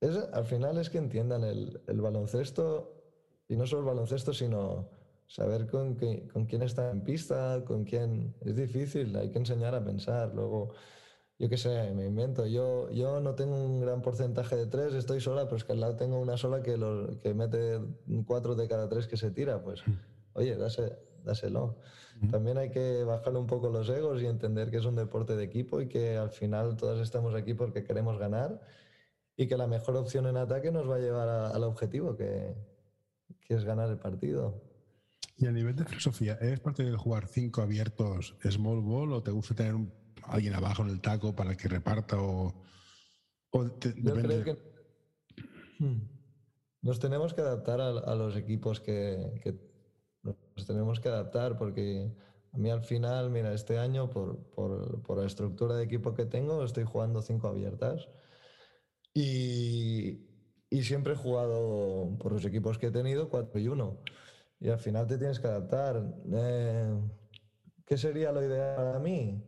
[0.01, 2.99] es al final es que entiendan el, el, baloncesto,
[3.47, 4.89] y no solo el baloncesto, sino
[5.29, 5.95] saber con,
[6.33, 8.35] con quién está en pista, con quién...
[8.41, 10.33] Es difícil, hay que enseñar a pensar.
[10.33, 10.73] Luego,
[11.37, 12.47] yo qué sé, me invento.
[12.47, 15.79] Yo, yo no tengo un gran porcentaje de tres, estoy sola, pero es que al
[15.79, 17.79] lado tengo una sola que, lo, que mete
[18.25, 19.63] cuatro de cada tres que se tira.
[19.63, 19.93] Pues, hmm.
[20.33, 20.57] oye,
[21.23, 21.77] dáselo.
[22.31, 25.43] También hay que bajarle un poco los egos y entender que es un deporte de
[25.45, 28.59] equipo y que al final todos estamos aquí porque queremos ganar
[29.37, 32.55] y que la mejor opción en ataque nos va a llevar al objetivo, que,
[33.39, 34.61] que, es ganar el partido.
[35.37, 39.31] Y a nivel de filosofía, ¿eres parte de jugar cinco abiertos small ball o te
[39.31, 39.75] gusta tener
[40.23, 42.53] alguien abajo en el taco para que reparta o,
[43.53, 44.57] Yo creo que
[45.79, 46.01] hmm,
[46.81, 49.68] nos tenemos que adaptar a, los equipos que, que
[50.65, 52.11] tenemos que adaptar porque
[52.51, 56.25] A mí al final, mira, este año por, por, por la estructura de equipo que
[56.25, 58.09] tengo, estoy jugando cinco abiertas.
[59.13, 60.29] Y,
[60.69, 64.03] y siempre he jugado por los equipos que he tenido 4 y 1.
[64.59, 66.03] Y al final te tienes que adaptar.
[66.31, 66.99] Eh,
[67.85, 69.43] ¿Qué sería lo ideal para mí?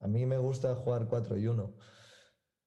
[0.00, 1.74] A mí me gusta jugar 4 y 1.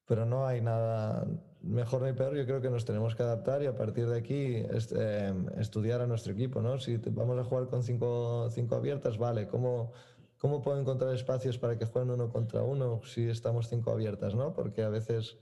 [0.06, 1.28] Pero no hay nada
[1.62, 2.36] mejor ni peor.
[2.36, 6.08] Yo creo que nos tenemos que adaptar y a partir de aquí este, estudiar a
[6.08, 6.62] nuestro equipo.
[6.62, 6.80] ¿no?
[6.80, 9.48] Si vamos a jugar con 5 cinco, abiertas, vale.
[9.48, 9.94] ¿Cómo,
[10.38, 14.36] ¿Cómo puedo encontrar espacios para que jueguen uno contra uno si estamos 5 abiertas?
[14.36, 14.54] ¿no?
[14.54, 15.38] Porque a veces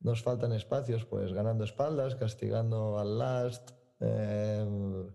[0.00, 5.08] nos faltan espacios, pues ganando espaldas, castigando al last, em,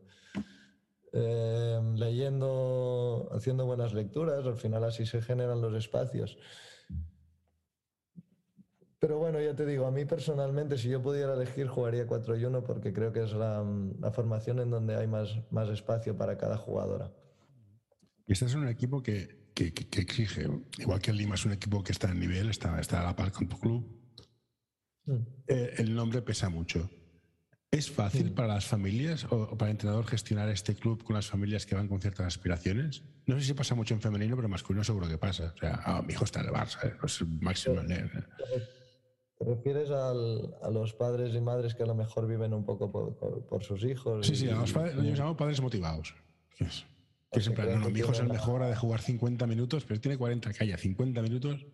[1.13, 6.37] em, leyendo, haciendo buenas lecturas, al final así se generan los espacios.
[8.99, 12.45] Pero bueno, ya te digo, a mí personalmente, si yo pudiera elegir, jugaría 4 y
[12.45, 13.63] 1 porque creo que es la,
[14.11, 17.11] formación en donde hay más, más espacio para cada jugadora.
[18.27, 21.93] Este es un equipo que, que, exige, igual que el Lima es un equipo que
[21.93, 23.99] está en nivel, está, está a la par con tu club,
[25.09, 25.25] Mm.
[25.47, 26.89] Eh, el nombre pesa mucho.
[27.71, 28.35] ¿Es fácil mm.
[28.35, 31.87] para las familias o, para el entrenador gestionar este club con las familias que van
[31.87, 33.03] con ciertas aspiraciones?
[33.25, 35.53] No sé si pasa mucho en femenino, pero en masculino seguro que pasa.
[35.55, 37.81] O sea, ah, mi hijo está en el Barça, es pues máximo.
[39.39, 43.63] ¿Te refieres a los padres y madres que a lo mejor viven un poco por,
[43.63, 44.27] sus hijos?
[44.27, 46.13] Sí, sí, a los padres, yo llamo padres motivados.
[47.31, 50.01] Que siempre, no, no, mi hijo es el mejor, ha de jugar 50 minutos, pero
[50.01, 51.65] tiene 40, que haya 50 minutos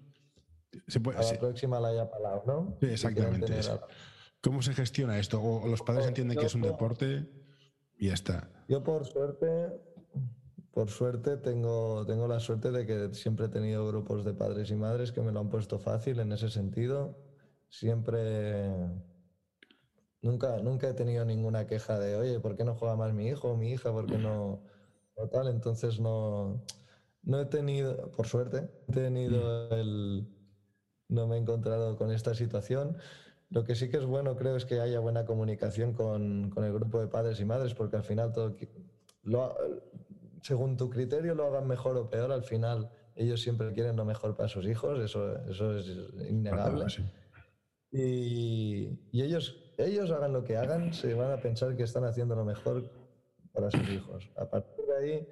[1.15, 2.77] a la próxima la haya palado, ¿no?
[2.79, 3.53] Sí, exactamente.
[4.41, 5.41] ¿Cómo se gestiona esto?
[5.41, 7.27] ¿O los padres entienden que es un deporte
[7.97, 8.49] y ya está?
[8.67, 9.71] Yo por suerte,
[10.71, 14.75] por suerte tengo, tengo la suerte de que siempre he tenido grupos de padres y
[14.75, 17.17] madres que me lo han puesto fácil en ese sentido.
[17.69, 18.69] Siempre,
[20.21, 23.51] nunca, nunca he tenido ninguna queja de, oye, ¿por qué no juega más mi hijo
[23.51, 23.91] o mi hija?
[23.91, 24.61] ¿Por qué no,
[25.17, 25.47] no tal?
[25.47, 26.63] Entonces no,
[27.23, 29.73] no he tenido, por suerte, he tenido mm.
[29.73, 30.27] el
[31.07, 32.97] no me he encontrado con esta situación.
[33.49, 36.99] Lo que sí que es bueno, creo, es que haya buena comunicación con, el grupo
[36.99, 38.55] de padres y madres, porque al final, todo,
[39.23, 39.55] lo,
[40.41, 44.35] según tu criterio, lo hagan mejor o peor, al final ellos siempre quieren lo mejor
[44.35, 45.87] para sus hijos, eso, eso es
[46.27, 46.85] innegable.
[47.97, 52.35] Y, y, ellos, ellos hagan lo que hagan, se van a pensar que están haciendo
[52.35, 52.91] lo mejor
[53.53, 54.29] para sus hijos.
[54.35, 55.27] A partir de ahí,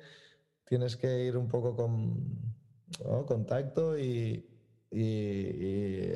[0.63, 4.47] tienes que ir un poco con contacto y,
[4.91, 6.13] y,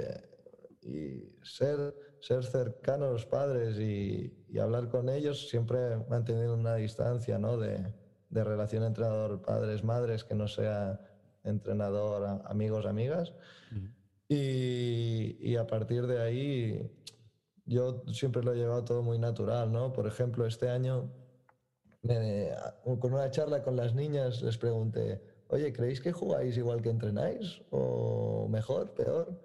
[1.43, 7.57] ser, ser cercano a los padres y, hablar con ellos, siempre manteniendo una distancia ¿no?
[7.57, 7.93] de,
[8.29, 10.99] de relación entrenador-padres-madres que no sea
[11.43, 13.33] entrenador, amigos, amigas.
[14.29, 16.91] Y, a partir de ahí,
[17.65, 19.93] yo siempre lo he llevado todo muy natural, ¿no?
[19.93, 21.09] Por ejemplo, este año,
[22.01, 27.61] con una charla con las niñas, les pregunté, oye, ¿creéis que jugáis igual que entrenáis?
[27.71, 29.41] ¿O mejor, peor?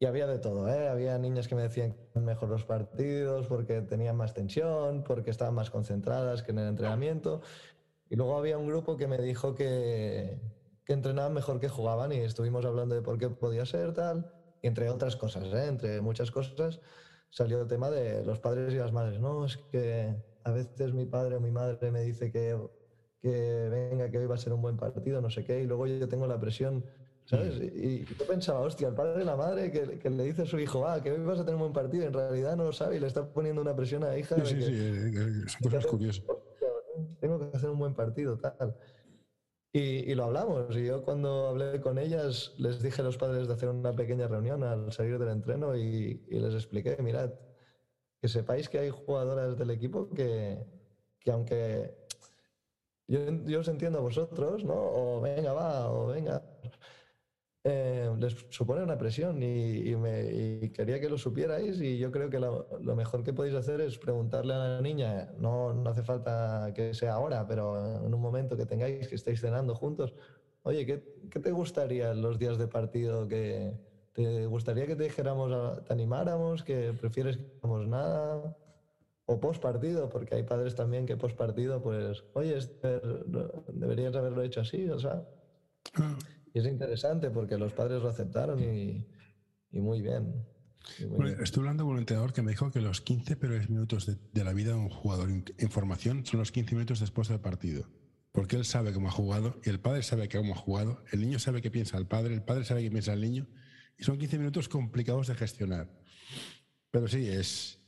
[0.00, 0.88] Y había de todo, ¿eh?
[0.88, 5.70] Había niñas que me decían mejor los partidos porque tenían más tensión, porque estaban más
[5.70, 7.40] concentradas que en el entrenamiento.
[8.08, 10.38] Y luego había un grupo que me dijo que,
[10.88, 14.32] que entrenaban mejor que jugaban y estuvimos hablando de por qué podía ser tal.
[14.62, 15.66] Y entre otras cosas, ¿eh?
[15.66, 16.80] Entre muchas cosas
[17.28, 19.20] salió el tema de los padres y las madres.
[19.20, 22.56] No, es que a veces mi padre o mi madre me dice que
[23.20, 25.86] que venga, que hoy va a ser un buen partido, no sé qué, y luego
[25.86, 26.84] yo tengo la presión,
[27.26, 27.58] ¿sabes?
[27.58, 27.64] Mm.
[27.74, 30.58] Y, yo pensaba, hostia, el padre y la madre que, que, le dice a su
[30.58, 32.96] hijo, ah, que hoy vas a tener un buen partido, en realidad no lo sabe
[32.96, 34.36] y le está poniendo una presión a la hija.
[34.44, 36.22] Sí, sí, sí, es curioso.
[37.20, 38.76] Tengo que hacer un buen partido, tal.
[39.72, 40.76] Y, lo hablamos.
[40.76, 44.26] Y yo cuando hablé con ellas les dije a los padres de hacer una pequeña
[44.26, 47.32] reunión al salir del entreno y, y les expliqué, mirad,
[48.20, 50.64] que sepáis que hay jugadoras del equipo que,
[51.20, 51.94] que aunque
[53.06, 54.74] yo, yo os entiendo a vosotros, ¿no?
[54.74, 56.42] O venga, va, o venga.
[57.70, 62.38] Eh, les supone una presión y, me, quería que lo supierais y yo creo que
[62.40, 66.94] lo, mejor que podéis hacer es preguntarle a la niña, no, no hace falta que
[66.94, 70.14] sea ahora, pero en un momento que tengáis, que estéis cenando juntos,
[70.62, 73.28] oye, ¿qué, te gustaría los días de partido?
[73.28, 73.74] que
[74.14, 78.56] ¿Te gustaría que te dijéramos, te animáramos, que prefieres que no hagamos nada?
[79.30, 82.58] o post partido, porque hay padres también que post partido, pues, oye,
[83.74, 85.22] deberías haberlo hecho así, o sea.
[86.58, 89.06] Y es interesante porque los padres lo aceptaron y,
[89.70, 90.44] muy bien.
[91.40, 94.52] Estuve hablando con un entrenador que me dijo que los 15 peores minutos de, la
[94.52, 97.86] vida de un jugador en formación son los 15 minutos después del partido.
[98.32, 101.38] Porque él sabe cómo ha jugado y el padre sabe cómo ha jugado, el niño
[101.38, 103.46] sabe qué piensa el padre, el padre sabe qué piensa el niño
[103.96, 105.88] y son 15 minutos complicados de gestionar.
[106.90, 107.78] Pero sí, es,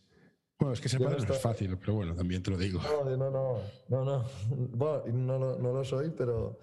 [0.61, 2.81] bueno, es que ese no, es fácil, pero bueno, también te lo digo.
[2.83, 4.25] No, no, no, no, no,
[4.77, 6.61] bueno, no, no, lo soy, pero,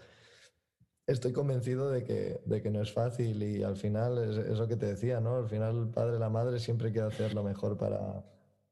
[1.07, 4.75] estoy convencido de que, de que no es fácil y al final es, lo que
[4.75, 5.37] te decía, ¿no?
[5.37, 8.23] Al final el padre, la madre siempre quiere hacer lo mejor para,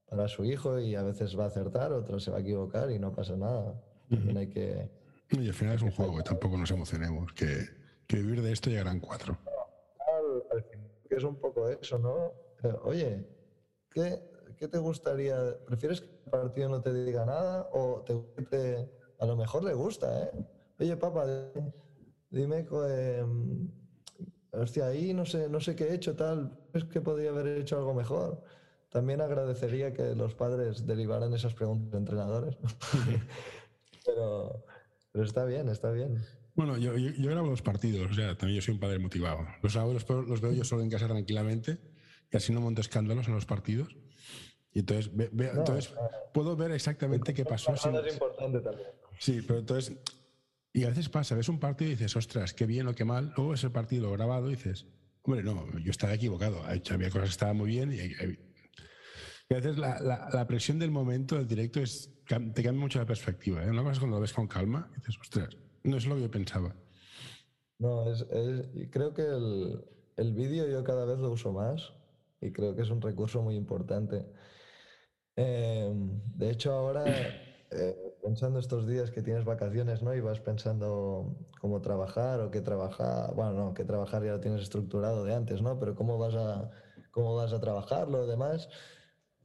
[0.06, 3.00] para su hijo y a veces va a acertar, otros se va a equivocar y
[3.00, 3.82] no pasa nada.
[4.10, 4.90] También hay que...
[5.32, 7.68] Y al final es un juego y tampoco nos emocionemos, que,
[8.06, 9.38] que vivir de esto llegarán cuatro.
[10.52, 12.34] Al, final, que es un poco eso, ¿no?
[12.64, 13.26] Eh, oye,
[13.90, 14.20] ¿qué,
[14.58, 15.58] ¿qué, te gustaría?
[15.66, 20.26] ¿Prefieres que el partido no te diga nada o te, a lo mejor le gusta,
[20.26, 20.32] ¿eh?
[20.80, 21.26] Oye, papá,
[22.36, 23.26] dime, eh,
[24.52, 27.78] hostia, ahí no sé, no sé qué he hecho, tal, es que podría haber hecho
[27.78, 28.44] algo mejor.
[28.90, 32.58] También agradecería que los padres derivaran esas preguntas de entrenadores.
[34.06, 34.66] pero,
[35.12, 36.22] pero está bien, está bien.
[36.56, 39.46] Bueno, yo, yo, grabo los partidos, o sea, también yo soy un padre motivado.
[39.62, 41.78] Los hago, los, los veo yo solo en casa tranquilamente
[42.32, 43.96] y así no monto escándalos en los partidos.
[44.72, 45.94] Y entonces, entonces
[46.34, 47.74] puedo ver exactamente qué pasó.
[47.74, 48.90] es importante también.
[49.20, 49.98] Sí, pero entonces
[50.76, 53.32] y a veces pasa, ves un partido y dices, ostras, qué bien o qué mal.
[53.38, 54.86] Luego ves el partido grabado y dices,
[55.22, 56.62] hombre, no, yo estaba equivocado.
[56.66, 57.94] Había cosas que estaban muy bien.
[57.94, 63.64] Y, a veces la, presión del momento, del directo, es, te cambia mucho la perspectiva.
[63.64, 63.70] ¿eh?
[63.70, 65.56] Una cosa es cuando lo ves con calma y dices, ostras,
[65.86, 66.76] no es lo que yo pensaba.
[67.80, 68.26] No, es,
[68.92, 69.82] creo que el,
[70.18, 71.94] el vídeo yo cada vez lo uso más
[72.42, 74.26] y creo que es un recurso muy importante.
[75.38, 75.90] Eh,
[76.36, 77.06] de hecho, ahora
[77.72, 80.16] eh, pensando estos días que tienes vacaciones, ¿no?
[80.16, 84.64] Y vas pensando cómo trabajar o qué trabajar, bueno, no, qué trabajar ya lo tienes
[84.64, 85.78] estructurado de antes, ¿no?
[85.78, 86.72] Pero cómo vas a,
[87.12, 88.68] cómo vas a trabajar, lo demás.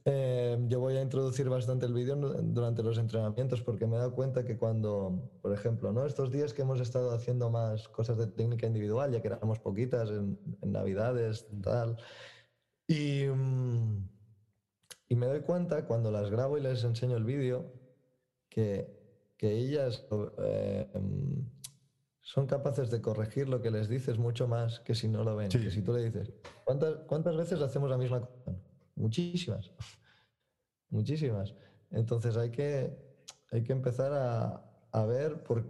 [0.05, 4.15] Eh, yo voy a introducir bastante el vídeo durante los entrenamientos porque me he dado
[4.15, 6.07] cuenta que cuando, por ejemplo, ¿no?
[6.07, 10.09] estos días que hemos estado haciendo más cosas de técnica individual, ya que éramos poquitas
[10.09, 11.97] en, en Navidades, tal,
[12.87, 14.09] y, mm,
[15.07, 17.80] y me doy cuenta cuando las grabo y les enseño el vídeo
[18.51, 18.99] que,
[19.39, 20.05] ellas
[20.37, 20.87] eh,
[22.21, 25.49] son capaces de corregir lo que les dices mucho más que si no lo ven.
[25.49, 26.31] Que si tú le dices,
[26.63, 28.55] ¿cuántas, ¿cuántas veces hacemos la misma cosa?
[28.95, 29.71] Muchísimas.
[30.89, 31.55] Muchísimas.
[31.89, 32.95] Entonces hay que,
[33.51, 35.65] hay que empezar a, ver por,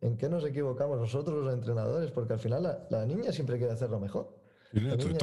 [0.00, 3.90] en qué nos equivocamos nosotros los entrenadores, porque al final la, niña siempre quiere hacer
[3.90, 4.38] lo mejor.
[4.72, 5.18] la niña,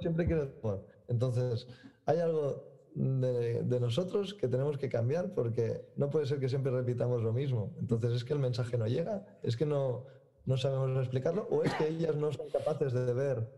[0.00, 0.86] siempre quiere hacer mejor.
[1.06, 1.68] Entonces,
[2.06, 7.22] hay algo de, nosotros que tenemos que cambiar porque no puede ser que siempre repitamos
[7.22, 7.74] lo mismo.
[7.80, 10.06] Entonces es que el mensaje no llega, es que no,
[10.46, 13.48] no sabemos explicarlo o es que ellas no son capaces de ver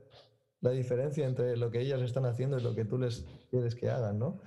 [0.61, 3.91] la diferencia entre lo que ellas están haciendo y lo que tú les quieres que
[3.91, 4.39] hagan, ¿no?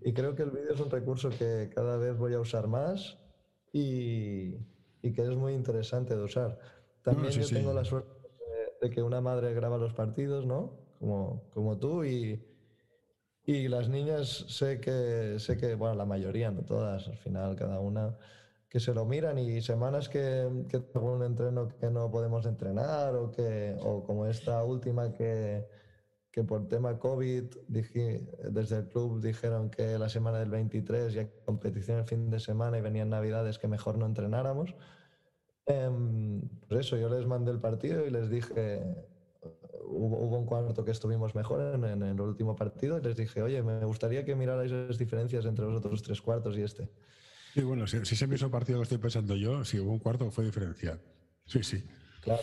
[0.00, 3.18] Y creo que el vídeo es un recurso que cada vez voy a usar más
[3.70, 4.54] y,
[5.02, 6.58] y que es muy interesante de usar.
[7.02, 8.10] También yo tengo la suerte
[8.80, 10.72] de, de, que una madre graba los partidos, ¿no?
[10.98, 12.42] Como, como tú y,
[13.48, 17.80] y las niñas sé que, sé que, bueno, la mayoría, no todas, al final cada
[17.80, 18.14] una,
[18.68, 23.14] que se lo miran y semanas que, que tengo un entreno que no podemos entrenar
[23.16, 25.66] o, que, o como esta última que,
[26.30, 31.26] que por tema COVID dije, desde el club dijeron que la semana del 23 ya
[31.46, 34.74] competición el fin de semana y venían navidades que mejor no entrenáramos.
[35.64, 35.90] Eh,
[36.68, 39.08] pues eso, yo les mandé el partido y les dije,
[39.90, 43.84] hubo, un cuarto que estuvimos mejor en, el último partido y les dije, oye, me
[43.84, 46.88] gustaría que mirarais las diferencias entre los otros tres cuartos y este.
[47.54, 50.30] Y bueno, si, si ese mismo partido que estoy pensando yo, si hubo un cuarto
[50.30, 51.00] fue diferencial.
[51.46, 51.82] Sí, sí.
[52.20, 52.42] Claro,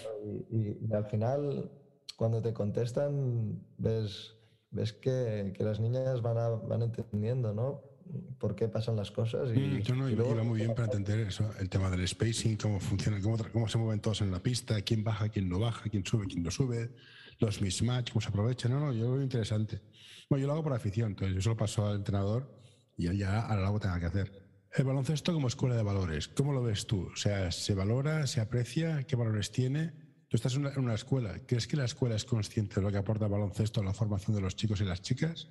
[0.51, 1.71] y, al final,
[2.15, 4.35] cuando te contestan, ves,
[4.71, 7.95] ves que, que las niñas van, van entendiendo, ¿no?
[8.39, 9.49] por qué pasan las cosas.
[9.55, 12.79] Y, mm, yo no, iba, muy bien para entender eso, el tema del spacing, cómo
[12.79, 16.05] funciona, cómo, cómo, se mueven todos en la pista, quién baja, quién no baja, quién
[16.05, 16.91] sube, quién no sube,
[17.39, 18.71] los mismatch, cómo se aprovechan.
[18.71, 19.81] No, no, yo lo veo interesante.
[20.29, 22.49] Bueno, yo lo hago por afición, entonces yo se lo paso al entrenador
[22.97, 24.45] y él ya hará lo que tenga que hacer.
[24.73, 27.07] El baloncesto como escuela de valores, ¿cómo lo ves tú?
[27.13, 29.03] O sea, ¿se valora, se aprecia?
[29.03, 29.93] ¿Qué valores tiene?
[30.27, 31.39] Tú estás en una, escuela.
[31.45, 34.35] ¿Crees que la escuela es consciente de lo que aporta el baloncesto a la formación
[34.35, 35.47] de los chicos y las chicas?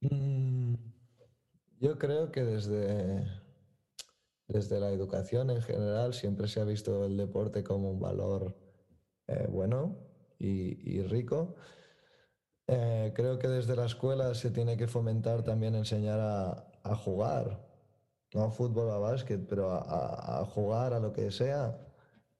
[0.00, 0.74] Mm,
[1.80, 3.26] yo creo que desde,
[4.48, 8.61] desde la educación en general siempre se ha visto el deporte como un valor
[9.26, 9.96] eh, bueno
[10.38, 11.54] y, rico.
[12.66, 17.60] Eh, creo que desde la escuela se tiene que fomentar también enseñar a, jugar,
[18.34, 21.78] no a fútbol a básquet, pero a, jugar a lo que sea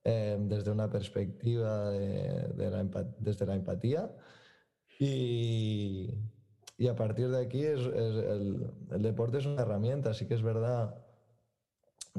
[0.04, 2.84] eh, desde una perspectiva de, la,
[3.18, 4.10] desde la empatía.
[4.98, 6.10] Y,
[6.82, 10.96] y a partir de aquí es, el, deporte es una herramienta, así que es verdad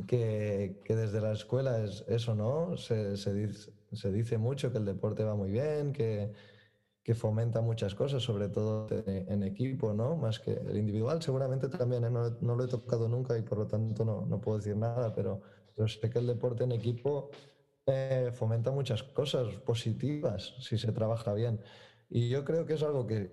[0.08, 2.78] que, que desde la escuela es eso, ¿no?
[2.78, 6.32] Se, dice, se, dice, mucho que el deporte va muy bien, que,
[7.04, 10.16] que fomenta muchas cosas, sobre todo en equipo, ¿no?
[10.16, 12.10] Más que el individual, seguramente también, ¿eh?
[12.10, 15.14] no, no, lo he tocado nunca y por lo tanto no, no puedo decir nada,
[15.14, 15.42] pero,
[15.76, 17.30] pero, sé que el deporte en equipo
[17.88, 21.60] eh, fomenta muchas cosas positivas si se trabaja bien.
[22.10, 23.32] Y yo creo que es algo que,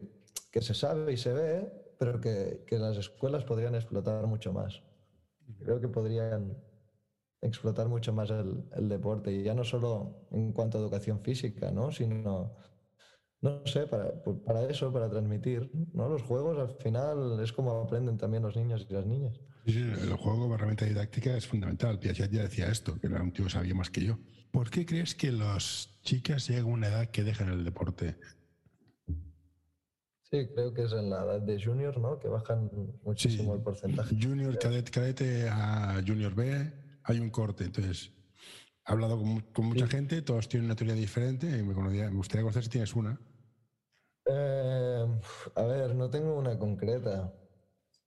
[0.50, 4.82] que se sabe y se ve, pero que, que las escuelas podrían explotar mucho más.
[5.58, 6.56] Creo que podrían
[7.42, 11.70] explotar mucho más el, el, deporte y ya no solo en cuanto a educación física,
[11.70, 11.90] ¿no?
[11.90, 12.54] sino
[13.42, 14.12] no sé, para,
[14.44, 15.70] para eso, para transmitir.
[15.94, 16.08] ¿no?
[16.08, 19.40] Los juegos al final es como aprenden también los niños y las niñas.
[19.66, 21.98] Sí, el juego como herramienta didáctica es fundamental.
[21.98, 24.18] Piaget ya decía esto, que era un tío que sabía más que yo.
[24.50, 28.16] ¿Por qué crees que las chicas llegan a una edad que dejan el deporte?
[30.30, 32.18] Sí, creo que es en la edad de junior, ¿no?
[32.18, 32.70] Que bajan
[33.02, 34.16] muchísimo el porcentaje.
[34.20, 36.72] Junior, cadete, cadete a junior B,
[37.04, 37.64] hay un corte.
[37.64, 38.12] Entonces,
[38.86, 39.92] he hablado con, con mucha sí.
[39.92, 43.20] gente, todos tienen una teoría diferente y me, me gustaría conocer si tienes una.
[44.26, 45.06] Eh,
[45.54, 47.32] a ver, no tengo una concreta.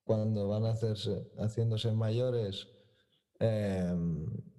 [0.04, 2.68] Cuando van a hacerse, haciéndose mayores,
[3.40, 3.94] eh,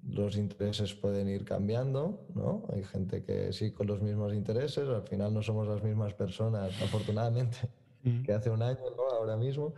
[0.08, 2.66] los intereses pueden ir cambiando, ¿no?
[2.74, 6.82] Hay gente que sí con los mismos intereses, al final no somos las mismas personas,
[6.82, 7.58] afortunadamente,
[8.04, 8.24] mm.
[8.24, 9.08] que hace un año, ¿no?
[9.18, 9.76] Ahora mismo,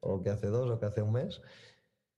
[0.00, 1.42] o que hace dos, o que hace un mes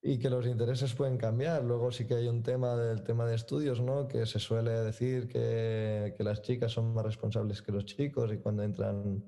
[0.04, 1.62] y que los intereses pueden cambiar.
[1.62, 4.08] Luego sí que hay un tema del tema de estudios, ¿no?
[4.08, 8.38] Que se suele decir que, que, las chicas son más responsables que los chicos y
[8.38, 9.24] cuando entran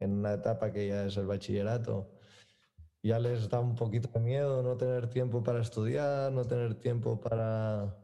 [0.00, 2.10] en una etapa que ya es el bachillerato,
[3.02, 7.20] ya les da un poquito de miedo no tener tiempo para estudiar, no tener tiempo
[7.20, 7.94] para,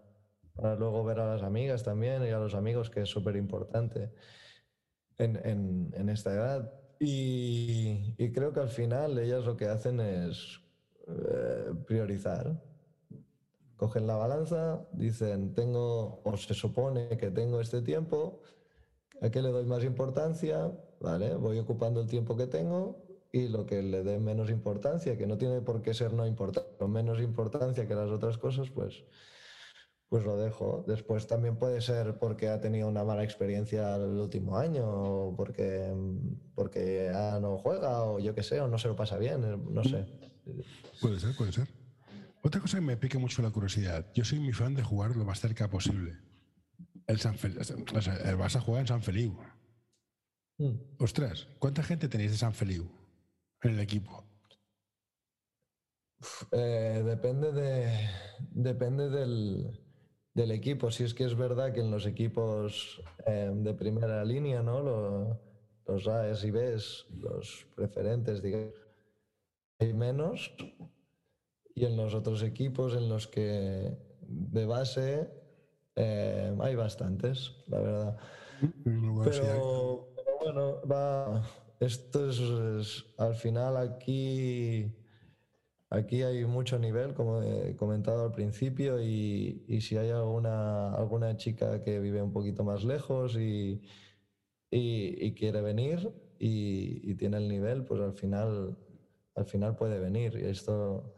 [0.54, 4.12] para luego ver a las amigas también y a los amigos, que es súper importante
[5.16, 6.72] en, en, en, esta edad.
[7.00, 10.60] Y, y creo que al final ellas lo que hacen es
[11.08, 12.60] eh, priorizar.
[13.76, 18.40] Cogen la balanza, dicen, tengo, o se supone que tengo este tiempo,
[19.22, 20.72] ¿a qué le doy más importancia?
[21.00, 25.26] Vale, voy ocupando el tiempo que tengo y lo que le dé menos importancia, que
[25.26, 29.04] no tiene por qué ser no importante, o menos importancia que las otras cosas, pues,
[30.08, 30.84] pues lo dejo.
[30.86, 35.94] Después también puede ser porque ha tenido una mala experiencia el último año, o porque,
[36.54, 39.84] porque ya no juega, o yo qué sé, o no se lo pasa bien, no
[39.84, 40.06] sé.
[41.00, 41.68] Puede ser, puede ser.
[42.42, 44.06] Otra cosa que me pique mucho la curiosidad.
[44.14, 46.18] Yo soy muy fan de jugar lo más cerca posible.
[47.06, 49.36] El, San Fel o sea, el vas a jugar en San Feliu.
[50.58, 50.76] Mm.
[50.98, 52.90] Ostras, ¿cuánta gente tenéis de San Feliu
[53.62, 54.24] en el equipo?
[56.52, 58.08] Eh, depende de,
[58.50, 59.80] depende del,
[60.34, 60.90] del, equipo.
[60.90, 64.80] Si es que es verdad que en los equipos eh, de primera línea, ¿no?
[64.82, 65.40] Lo,
[65.86, 68.74] los A's y B's, los preferentes, digamos,
[69.78, 70.52] hay menos
[71.74, 75.30] y en los otros equipos en los que de base
[75.94, 78.16] eh, hay bastantes, la verdad.
[79.24, 81.42] Pero, pero, bueno, va,
[81.80, 84.92] esto es, es, al final aquí,
[85.90, 91.36] aquí hay mucho nivel, como he comentado al principio, y, y si hay alguna, alguna
[91.36, 93.80] chica que vive un poquito más lejos y,
[94.70, 98.76] y, y quiere venir y, y tiene el nivel, pues al final
[99.38, 100.36] al final puede venir.
[100.38, 101.14] Y esto,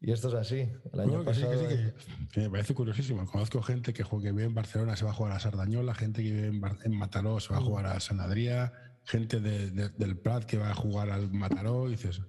[0.00, 0.68] y esto es así.
[0.92, 1.52] El año no, que pasado.
[1.52, 3.24] Sí, que, sí, que, me parece curiosísimo.
[3.26, 6.32] Conozco gente que, que vive en Barcelona, se va a jugar a Sardañola, gente que
[6.32, 8.72] vive en, Bar en Mataró, se va a jugar a San Adrià,
[9.04, 11.88] gente de, de, del Prat que va a jugar al Mataró.
[11.88, 12.20] Y dices,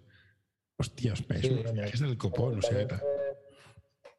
[0.78, 2.88] hostias, es, sí, un, es del copón, no sé.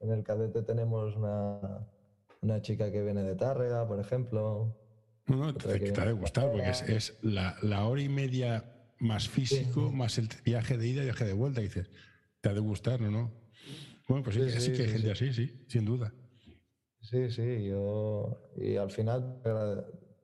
[0.01, 1.87] En el cadete tenemos una,
[2.41, 4.77] una chica que viene de Tárrega, por ejemplo.
[5.27, 8.09] No, no, te, que te ha de gustar, porque es, es la, la hora y
[8.09, 9.97] media más físico, sí.
[9.97, 11.61] más el viaje de ida y viaje de vuelta.
[11.61, 11.91] Y dices,
[12.41, 13.11] te ha de gustar, ¿no?
[13.11, 13.33] ¿no?
[14.09, 16.13] Bueno, pues sí, sí, sí que hay gente así, sí, sin duda.
[17.01, 18.53] Sí, sí, yo.
[18.57, 19.41] Y al final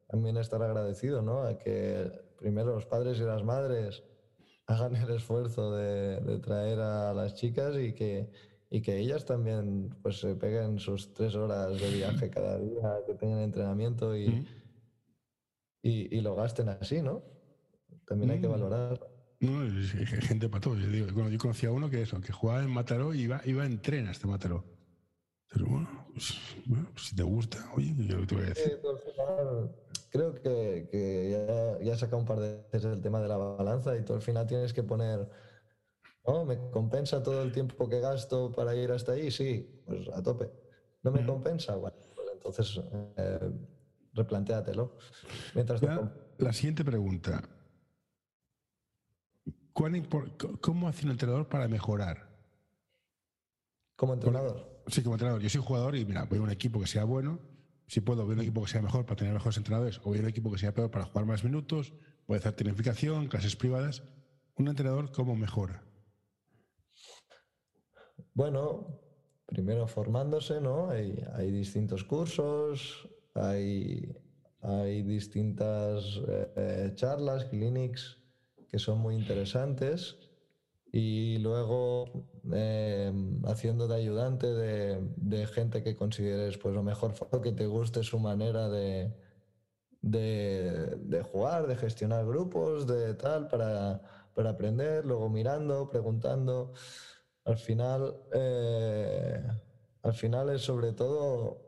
[0.08, 1.42] también estar agradecido, ¿no?
[1.42, 4.04] A que primero los padres y las madres
[4.66, 8.30] hagan el esfuerzo de, de traer a las chicas y que,
[8.70, 13.14] y que ellas también pues se peguen sus tres horas de viaje cada día, que
[13.14, 14.46] tengan entrenamiento y, mm.
[15.82, 17.35] y, y lo gasten así, ¿no?
[18.06, 18.98] También hay que valorar.
[19.40, 20.76] No, hay gente para todo.
[20.76, 23.40] Yo, digo, bueno, yo conocía a uno que eso, que jugaba en Mataró y iba,
[23.44, 24.64] iba en tren hasta Mataró.
[25.52, 26.34] Pero bueno, pues,
[26.64, 28.80] bueno pues si te gusta, oye, yo te voy a decir.
[28.82, 29.76] Sí, final,
[30.10, 33.36] creo que, que ya, ya he sacado un par de veces el tema de la
[33.36, 35.28] balanza y tú al final tienes que poner,
[36.26, 36.44] ¿no?
[36.44, 39.30] ¿Me compensa todo el tiempo que gasto para ir hasta ahí?
[39.30, 40.50] Sí, pues a tope.
[41.02, 41.26] ¿No me mm.
[41.26, 41.76] compensa?
[41.76, 42.80] Bueno, pues entonces
[43.16, 43.50] eh,
[44.14, 44.96] replantéatelo.
[45.54, 47.42] Mientras ya, la siguiente pregunta.
[49.76, 52.30] ¿Cómo hace un entrenador para mejorar?
[53.94, 54.82] ¿Como entrenador?
[54.86, 55.42] Sí, como entrenador.
[55.42, 57.40] Yo soy jugador y mira, voy a un equipo que sea bueno,
[57.86, 60.18] si puedo, voy a un equipo que sea mejor para tener mejores entrenadores, o voy
[60.18, 61.92] a un equipo que sea peor para jugar más minutos,
[62.24, 64.02] puede hacer tecnificación, clases privadas.
[64.56, 65.84] ¿Un entrenador cómo mejora?
[68.32, 68.98] Bueno,
[69.44, 70.88] primero formándose, ¿no?
[70.88, 74.16] Hay, hay distintos cursos, hay,
[74.62, 78.25] hay distintas eh, charlas, clinics
[78.76, 80.18] que son muy interesantes
[80.92, 83.10] y luego eh,
[83.46, 88.68] haciendo de ayudante de, gente que consideres pues lo mejor que te guste su manera
[88.68, 89.14] de,
[90.02, 94.02] de, jugar, de gestionar grupos, de tal, para,
[94.46, 96.74] aprender, luego mirando, preguntando.
[97.46, 99.42] Al final, eh,
[100.02, 101.62] al final es sobre todo,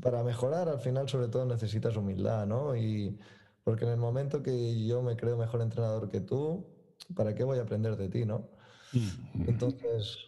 [0.00, 2.74] para mejorar, al final sobre todo necesitas humildad, ¿no?
[2.74, 3.18] Y
[3.66, 6.64] porque en el momento que yo me creo mejor entrenador que tú,
[7.16, 8.48] ¿para qué voy a aprender de ti, no?
[9.44, 10.18] Entonces,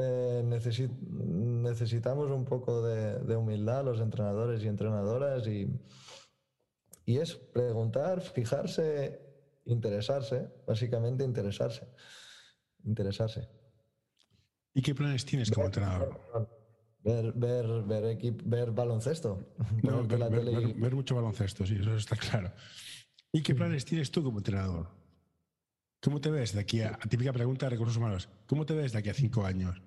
[0.00, 5.68] eh, necesitamos un poco de, humildad los entrenadores y entrenadoras y,
[7.04, 9.20] y es preguntar, fijarse,
[9.64, 11.88] interesarse, básicamente interesarse.
[12.84, 13.48] Interesarse.
[14.72, 16.20] ¿Y qué planes tienes como entrenador?
[17.04, 19.52] Ver, ver, ver, ver baloncesto.
[19.82, 22.50] ver, mucho baloncesto, sí, eso está claro.
[23.30, 24.88] ¿Y qué planes tienes tú como entrenador?
[26.02, 28.98] ¿Cómo te ves de aquí a, típica pregunta de recursos humanos, ¿cómo te ves de
[28.98, 29.82] aquí a cinco años?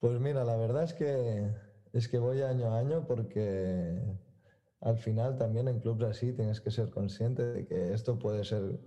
[0.00, 1.50] Pues mira, la verdad es que
[1.92, 4.00] es que voy año a año porque
[4.80, 8.78] al final también en clubes así tienes que ser consciente de que esto puede ser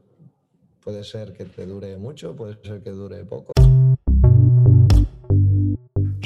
[0.82, 3.52] puede ser que te dure mucho, puede ser que dure poco.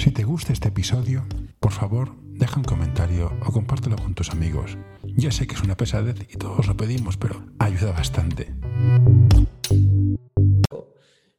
[0.06, 1.26] Si te gusta este episodio,
[1.60, 4.78] por favor, deja un comentario o compártelo con tus amigos.
[5.02, 8.54] Ya sé que es una pesadez y todos lo pedimos, pero ayuda bastante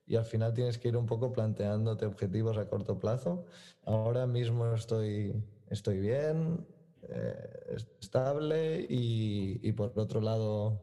[0.04, 3.44] y al final tienes que ir un poco planteándote objetivos a corto plazo.
[3.84, 5.32] Ahora mismo estoy,
[5.68, 6.66] estoy bien,
[7.08, 10.82] eh, estable y, por otro lado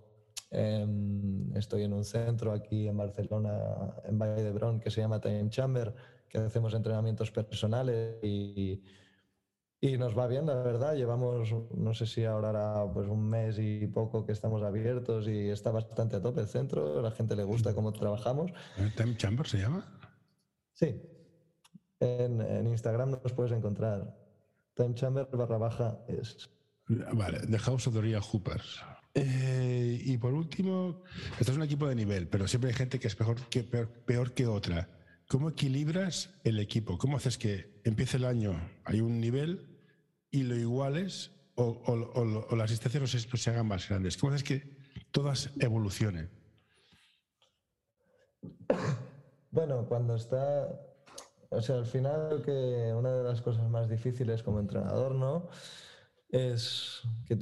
[0.52, 5.20] em, estoy en un centro aquí en Barcelona, en Valle de Brón, que se llama
[5.20, 5.94] Time Chamber,
[6.34, 8.82] que hacemos entrenamientos personales y
[9.84, 10.96] y nos va bien, la verdad.
[10.96, 15.50] Llevamos, no sé si ahora era pues un mes y poco que estamos abiertos y
[15.50, 17.00] está bastante a tope el centro.
[17.00, 18.54] A la gente le gusta cómo trabajamos.
[18.96, 19.86] ¿Time Chamber se llama?
[20.72, 21.02] Sí.
[22.00, 24.16] En, Instagram nos puedes encontrar.
[24.74, 26.50] Time Chamber barra baja es.
[26.88, 28.82] Vale, The House of the Hoopers.
[29.16, 31.04] Eh, y por último,
[31.42, 34.32] este es un equipo de nivel, pero siempre hay gente que es mejor que, peor
[34.32, 34.88] que otra.
[35.34, 37.00] ¿Cómo equilibras el equipo?
[37.00, 38.54] ¿Cómo haces que empiece el año,
[38.84, 39.68] hay un nivel
[40.30, 44.16] y lo iguales o, o, las distancias no se, hagan más grandes?
[44.16, 44.78] ¿Cómo haces que
[45.10, 46.30] todas evolucionen?
[49.50, 50.70] Bueno, cuando está,
[51.50, 55.50] o sea, al final que una de las cosas más difíciles como entrenador, ¿no?
[56.30, 57.40] Es que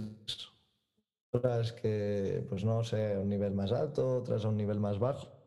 [1.34, 5.41] otras que, pues no sé, un nivel más alto, otras a un nivel más bajo.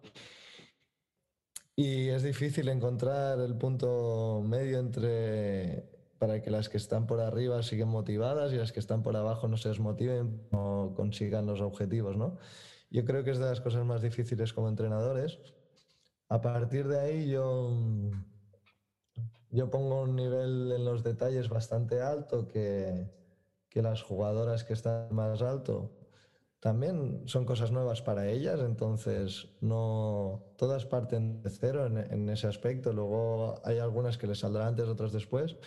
[1.76, 7.62] Y es difícil encontrar el punto medio entre para que las que están por arriba
[7.62, 12.16] siguen motivadas y las que están por abajo no se desmotiven o consigan los objetivos,
[12.16, 12.38] ¿no?
[12.90, 15.38] Yo creo que es de las cosas más difíciles como entrenadores.
[16.28, 17.76] A partir de ahí yo,
[19.50, 23.10] yo pongo un nivel en los detalles bastante alto que,
[23.68, 25.90] que las jugadoras que están más alto
[26.64, 32.94] también son cosas nuevas para ellas, entonces no todas parten de cero en, ese aspecto.
[32.94, 35.58] Luego hay algunas que les saldrán antes, otras después.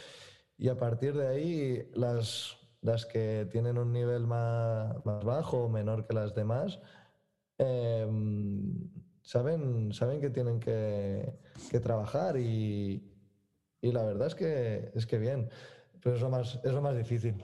[0.58, 5.70] Y a partir de ahí, las, las que tienen un nivel más, más bajo o
[5.70, 6.80] menor que las demás,
[7.60, 8.90] em,
[9.22, 11.32] saben, saben que tienen que,
[11.70, 13.08] que trabajar y,
[13.82, 15.48] y, la verdad es que, es que bien,
[16.02, 17.36] pero es lo más, es lo más difícil.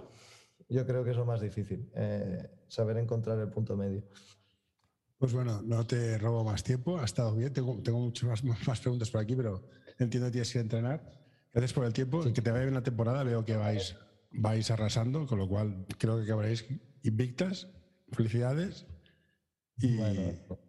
[0.70, 4.03] Yo creo que es lo más difícil, eh, saber encontrar el punto medio.
[5.17, 8.80] Pues bueno, no te robo más tiempo, ha estado bien, tengo, tengo muchas más, más
[8.80, 9.69] preguntas por aquí, pero
[9.99, 11.24] entiendo que tienes que entrenar.
[11.53, 12.28] Gracias por el tiempo.
[12.28, 13.24] y Que te vaya bien la temporada.
[13.24, 13.95] Veo que vais,
[14.32, 16.65] vais arrasando, con lo cual creo que acabaréis
[17.03, 17.67] invictas.
[18.11, 18.88] Felicidades.
[19.78, 19.97] Y...
[19.97, 20.59] Bueno,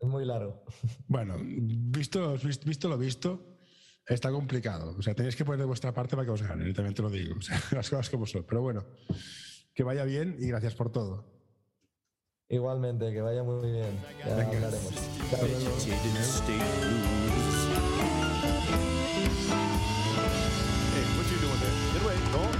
[0.00, 0.64] es muy largo.
[1.06, 3.58] Bueno, visto, visto lo visto,
[4.06, 4.96] está complicado.
[4.98, 7.10] O sea, tenéis que poner de vuestra parte para que os ganen, también te lo
[7.10, 7.36] digo.
[7.38, 8.44] O sea, las cosas como son.
[8.44, 8.86] Pero bueno,
[9.74, 11.33] que vaya bien y gracias por todo.
[12.48, 14.00] Igualmente, que vaya muy bien.
[14.24, 14.92] Ya hablaremos.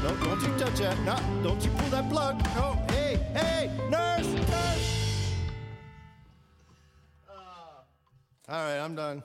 [0.04, 0.98] No, don't you touch that.
[1.00, 2.36] No, don't you pull that plug.
[2.54, 5.34] No, hey, hey, nurse, nurse.
[7.26, 9.22] Uh, all right, I'm done.